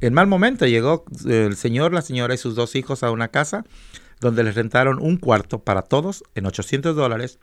[0.00, 3.66] en mal momento llegó el señor, la señora y sus dos hijos a una casa
[4.20, 7.38] donde les rentaron un cuarto para todos en 800 dólares.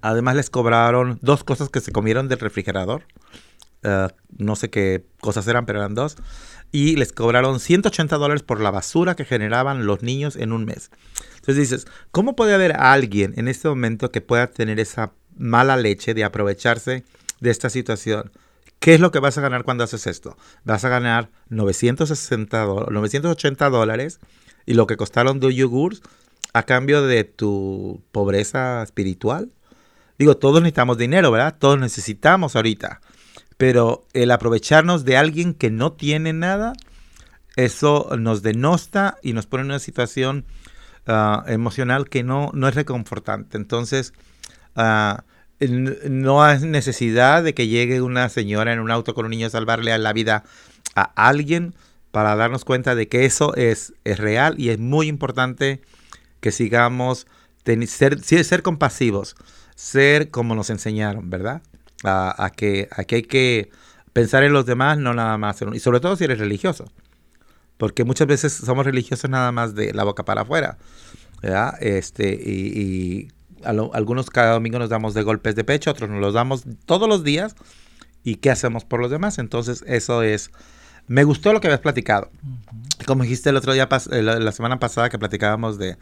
[0.00, 3.04] Además les cobraron dos cosas que se comieron del refrigerador.
[3.82, 6.16] Eh, no sé qué cosas eran, pero eran dos.
[6.70, 10.90] Y les cobraron 180 dólares por la basura que generaban los niños en un mes.
[11.36, 16.14] Entonces dices, ¿cómo puede haber alguien en este momento que pueda tener esa mala leche
[16.14, 17.04] de aprovecharse
[17.40, 18.30] de esta situación?
[18.80, 20.36] ¿Qué es lo que vas a ganar cuando haces esto?
[20.64, 24.20] Vas a ganar 960 980 dólares
[24.68, 26.02] y lo que costaron dos yogurts
[26.52, 29.50] a cambio de tu pobreza espiritual.
[30.18, 31.56] Digo, todos necesitamos dinero, ¿verdad?
[31.58, 33.00] Todos necesitamos ahorita.
[33.56, 36.74] Pero el aprovecharnos de alguien que no tiene nada,
[37.56, 40.44] eso nos denosta y nos pone en una situación
[41.06, 43.56] ah, emocional que no, no es reconfortante.
[43.56, 44.12] Entonces,
[44.76, 45.16] uh,
[46.10, 49.50] no hay necesidad de que llegue una señora en un auto con un niño a
[49.50, 50.44] salvarle la vida
[50.94, 51.74] a alguien
[52.10, 55.80] para darnos cuenta de que eso es, es real y es muy importante
[56.40, 57.26] que sigamos
[57.86, 59.36] ser, ser compasivos,
[59.74, 61.62] ser como nos enseñaron, ¿verdad?
[62.04, 63.70] A, que, a hay que
[64.12, 65.58] pensar en los demás, no nada más.
[65.72, 66.90] Y sobre todo si eres religioso.
[67.76, 70.78] Porque muchas veces somos religiosos nada más de la boca para afuera.
[71.42, 71.74] ¿verdad?
[71.80, 73.28] Este, y
[73.64, 77.24] algunos cada domingo nos damos de golpes de pecho, otros nos los damos todos los
[77.24, 77.54] días.
[78.24, 79.38] ¿Y qué hacemos por los demás?
[79.38, 80.50] Entonces, eso es.
[81.08, 82.30] Me gustó lo que habías platicado.
[83.06, 85.96] Como dijiste el otro día, la, semana pasada que platicábamos de,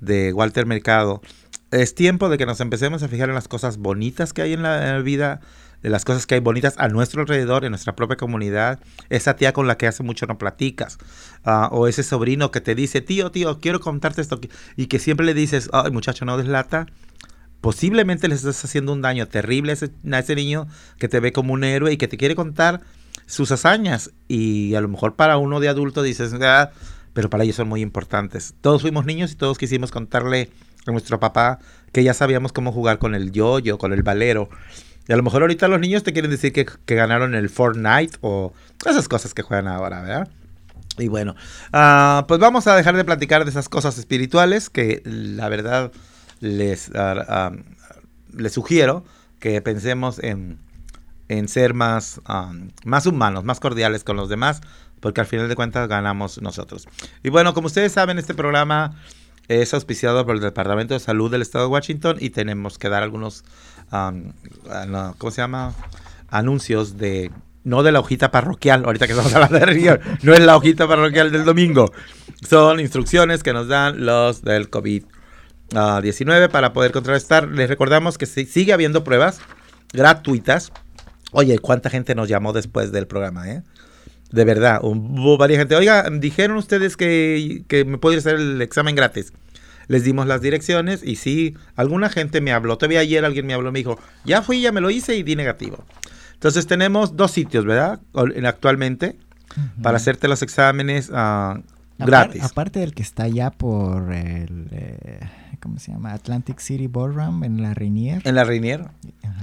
[0.00, 1.22] de, Walter Mercado,
[1.70, 4.62] es tiempo de que nos empecemos a fijar en las cosas bonitas que hay en
[4.62, 5.40] la vida
[5.82, 8.80] de las cosas que hay bonitas a nuestro alrededor, en nuestra propia comunidad,
[9.10, 10.98] esa tía con la que hace mucho no platicas,
[11.44, 14.40] ah, o ese sobrino que te dice, tío, tío, quiero contarte esto,
[14.76, 16.86] y que siempre le dices, ay muchacho, no deslata,
[17.60, 20.66] posiblemente le estás haciendo un daño terrible a ese, a ese niño
[20.98, 22.80] que te ve como un héroe y que te quiere contar
[23.26, 26.70] sus hazañas, y a lo mejor para uno de adulto dices, ah",
[27.12, 28.54] pero para ellos son muy importantes.
[28.60, 30.50] Todos fuimos niños y todos quisimos contarle
[30.86, 31.58] a nuestro papá
[31.92, 34.48] que ya sabíamos cómo jugar con el yo-yo, con el valero.
[35.08, 38.52] Y a lo mejor ahorita los niños te quieren decir que, ganaron el Fortnite o
[38.84, 40.28] esas cosas que juegan ahora, ¿verdad?
[40.98, 41.34] Y bueno,
[41.72, 45.92] ah, pues vamos a dejar de platicar de esas cosas espirituales que la verdad
[46.40, 47.52] les, ah, ah,
[48.36, 49.04] les sugiero
[49.38, 50.58] que pensemos en,
[51.28, 52.20] en ser más,
[52.84, 54.60] más humanos, más cordiales con los demás,
[55.00, 56.88] porque al final de cuentas ganamos nosotros.
[57.22, 58.96] Y bueno, como ustedes saben, este programa
[59.48, 63.02] es auspiciado por el Departamento de Salud del Estado de Washington y tenemos que dar
[63.02, 63.44] algunos
[65.18, 65.74] ¿cómo se llama?
[66.30, 67.30] Anuncios de,
[67.64, 70.86] no de la hojita parroquial, ahorita que estamos hablando de religión, no es la hojita
[70.86, 71.90] parroquial del domingo,
[72.46, 77.48] son instrucciones que nos dan los del COVID-19 para poder contrarrestar.
[77.48, 79.40] Les recordamos que sigue habiendo pruebas
[79.92, 80.72] gratuitas.
[81.32, 83.62] Oye, ¿cuánta gente nos llamó después del programa, eh?
[84.30, 85.74] De verdad, hubo varias gente.
[85.74, 89.32] Oiga, dijeron ustedes que, que me puede hacer el examen gratis
[89.88, 93.72] les dimos las direcciones y sí, alguna gente me habló, todavía ayer alguien me habló,
[93.72, 95.84] me dijo, ya fui, ya me lo hice y di negativo.
[96.34, 98.00] Entonces tenemos dos sitios, ¿verdad?
[98.44, 99.18] Actualmente,
[99.82, 101.60] para hacerte los exámenes uh,
[101.98, 102.44] gratis.
[102.44, 105.20] aparte del que está allá por el, eh,
[105.60, 106.12] ¿cómo se llama?
[106.12, 108.22] Atlantic City Ballroom en la Rainier.
[108.24, 108.88] En la Rainier.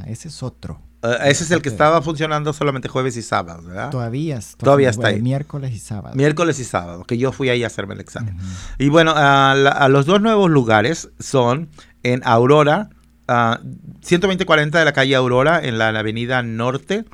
[0.05, 0.79] ese es otro.
[1.05, 3.91] Eh, ese es el que estaba funcionando solamente jueves y sábado, ¿verdad?
[3.91, 5.21] Todavía, todavía, está ahí.
[5.21, 6.15] Miércoles y sábado.
[6.15, 8.37] Miércoles y sábado, que yo fui ahí a hacerme el examen.
[8.79, 11.69] Y bueno, a, los dos nuevos lugares son
[12.03, 12.89] en Aurora,
[13.27, 17.05] 12040 de la calle Aurora, en la, avenida Norte.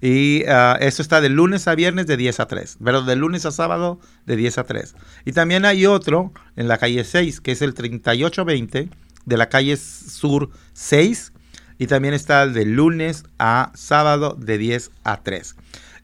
[0.00, 0.44] Y
[0.80, 3.98] eso está de lunes a viernes de 10 a 3, pero de lunes a sábado
[4.26, 4.94] de 10 a 3.
[5.24, 8.88] Y también hay otro en la calle 6, que es el 3820
[9.28, 11.32] de la calle Sur 6,
[11.78, 15.56] y también está de lunes a sábado de 10 a 3.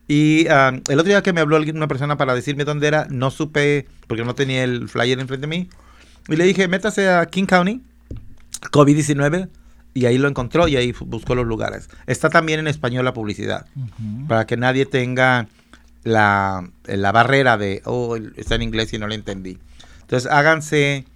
[0.06, 3.86] Y el otro día que me habló una persona para decirme dónde era, no supe,
[4.06, 5.68] porque no tenía el flyer enfrente de mí.
[6.28, 7.82] Y le dije, métase a King County,
[8.70, 9.48] COVID-19,
[9.94, 11.88] y ahí lo encontró y ahí buscó los lugares.
[12.06, 13.66] Está también en español la publicidad,
[14.28, 15.48] para que nadie tenga
[16.02, 19.58] la, la, barrera de, oh, está en inglés y no lo entendí.
[20.02, 21.06] Entonces háganse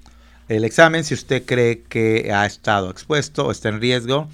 [0.49, 4.29] el examen si usted cree que ha estado expuesto o está en riesgo.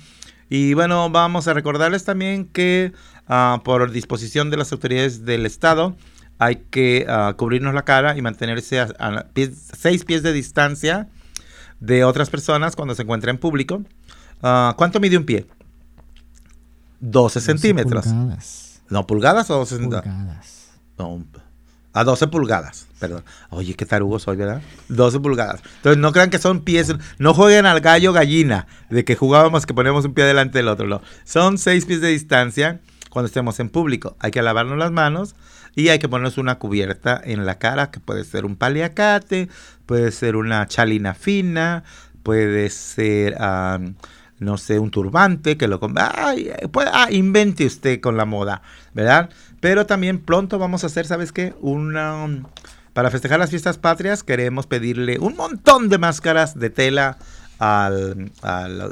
[0.49, 2.93] Y bueno, vamos a recordarles también que
[3.29, 5.97] ah, por disposición de las autoridades del Estado
[6.39, 9.27] hay que ah, cubrirnos la cara y mantenerse a,
[9.77, 11.09] seis pies de distancia
[11.81, 13.83] de otras personas cuando se encuentra en público.
[14.43, 15.47] Ah, ¿Cuánto mide un pie?
[17.01, 18.07] 12 centímetros.
[18.07, 18.83] Pulgadas.
[18.89, 20.15] ¿No, pulgadas o 12 centímetros?
[20.15, 20.71] Pulgadas.
[20.99, 21.25] No,
[21.95, 23.25] a 12 pulgadas, perdón.
[23.51, 24.61] Oye, qué tarugo soy, ¿verdad?
[24.89, 25.63] 12 pulgadas.
[25.77, 26.93] Entonces, no crean que son pies.
[27.19, 30.87] No jueguen al gallo gallina, de que jugábamos que ponemos un pie delante del otro.
[30.87, 31.01] No.
[31.25, 32.81] Son 6 pies de distancia
[33.11, 34.17] cuando estemos en público.
[34.19, 35.37] Hay que lavarnos las manos
[35.77, 39.49] y hay que ponernos una cubierta en la cara que puede ser un paliacate,
[39.87, 41.85] puede ser una chalina fina,
[42.25, 43.37] puede ser,
[44.39, 45.79] no sé, un turbante que lo...
[45.79, 48.63] pues, ah, invente usted con la moda,
[48.95, 49.31] ¿verdad?
[49.65, 51.55] Pero también pronto vamos a hacer, ¿sabes qué?
[51.62, 52.43] Una...
[52.93, 57.17] Para festejar las fiestas patrias queremos pedirle un montón de máscaras de tela
[57.59, 58.31] al,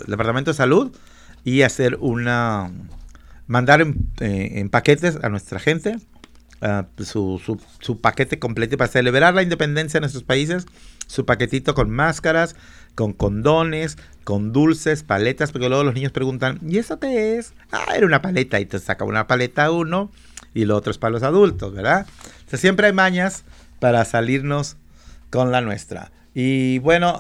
[0.07, 0.91] Departamento de Salud
[1.45, 2.73] y hacer una...
[3.47, 5.99] mandar en, eh, paquetes a nuestra gente
[6.63, 10.65] uh, su, su, su, paquete completo para celebrar la independencia de nuestros países,
[11.07, 12.57] su paquetito con máscaras,
[12.95, 17.53] con condones, con dulces, paletas, porque luego los niños preguntan, ¿y eso qué es?
[17.73, 20.11] Ah, era una paleta y te saca una paleta uno
[20.55, 22.07] y lo otro es para los adultos, ¿verdad?
[22.47, 23.45] Siempre hay mañas
[23.79, 24.77] para salirnos
[25.31, 26.11] con la nuestra.
[26.35, 27.17] Y bueno,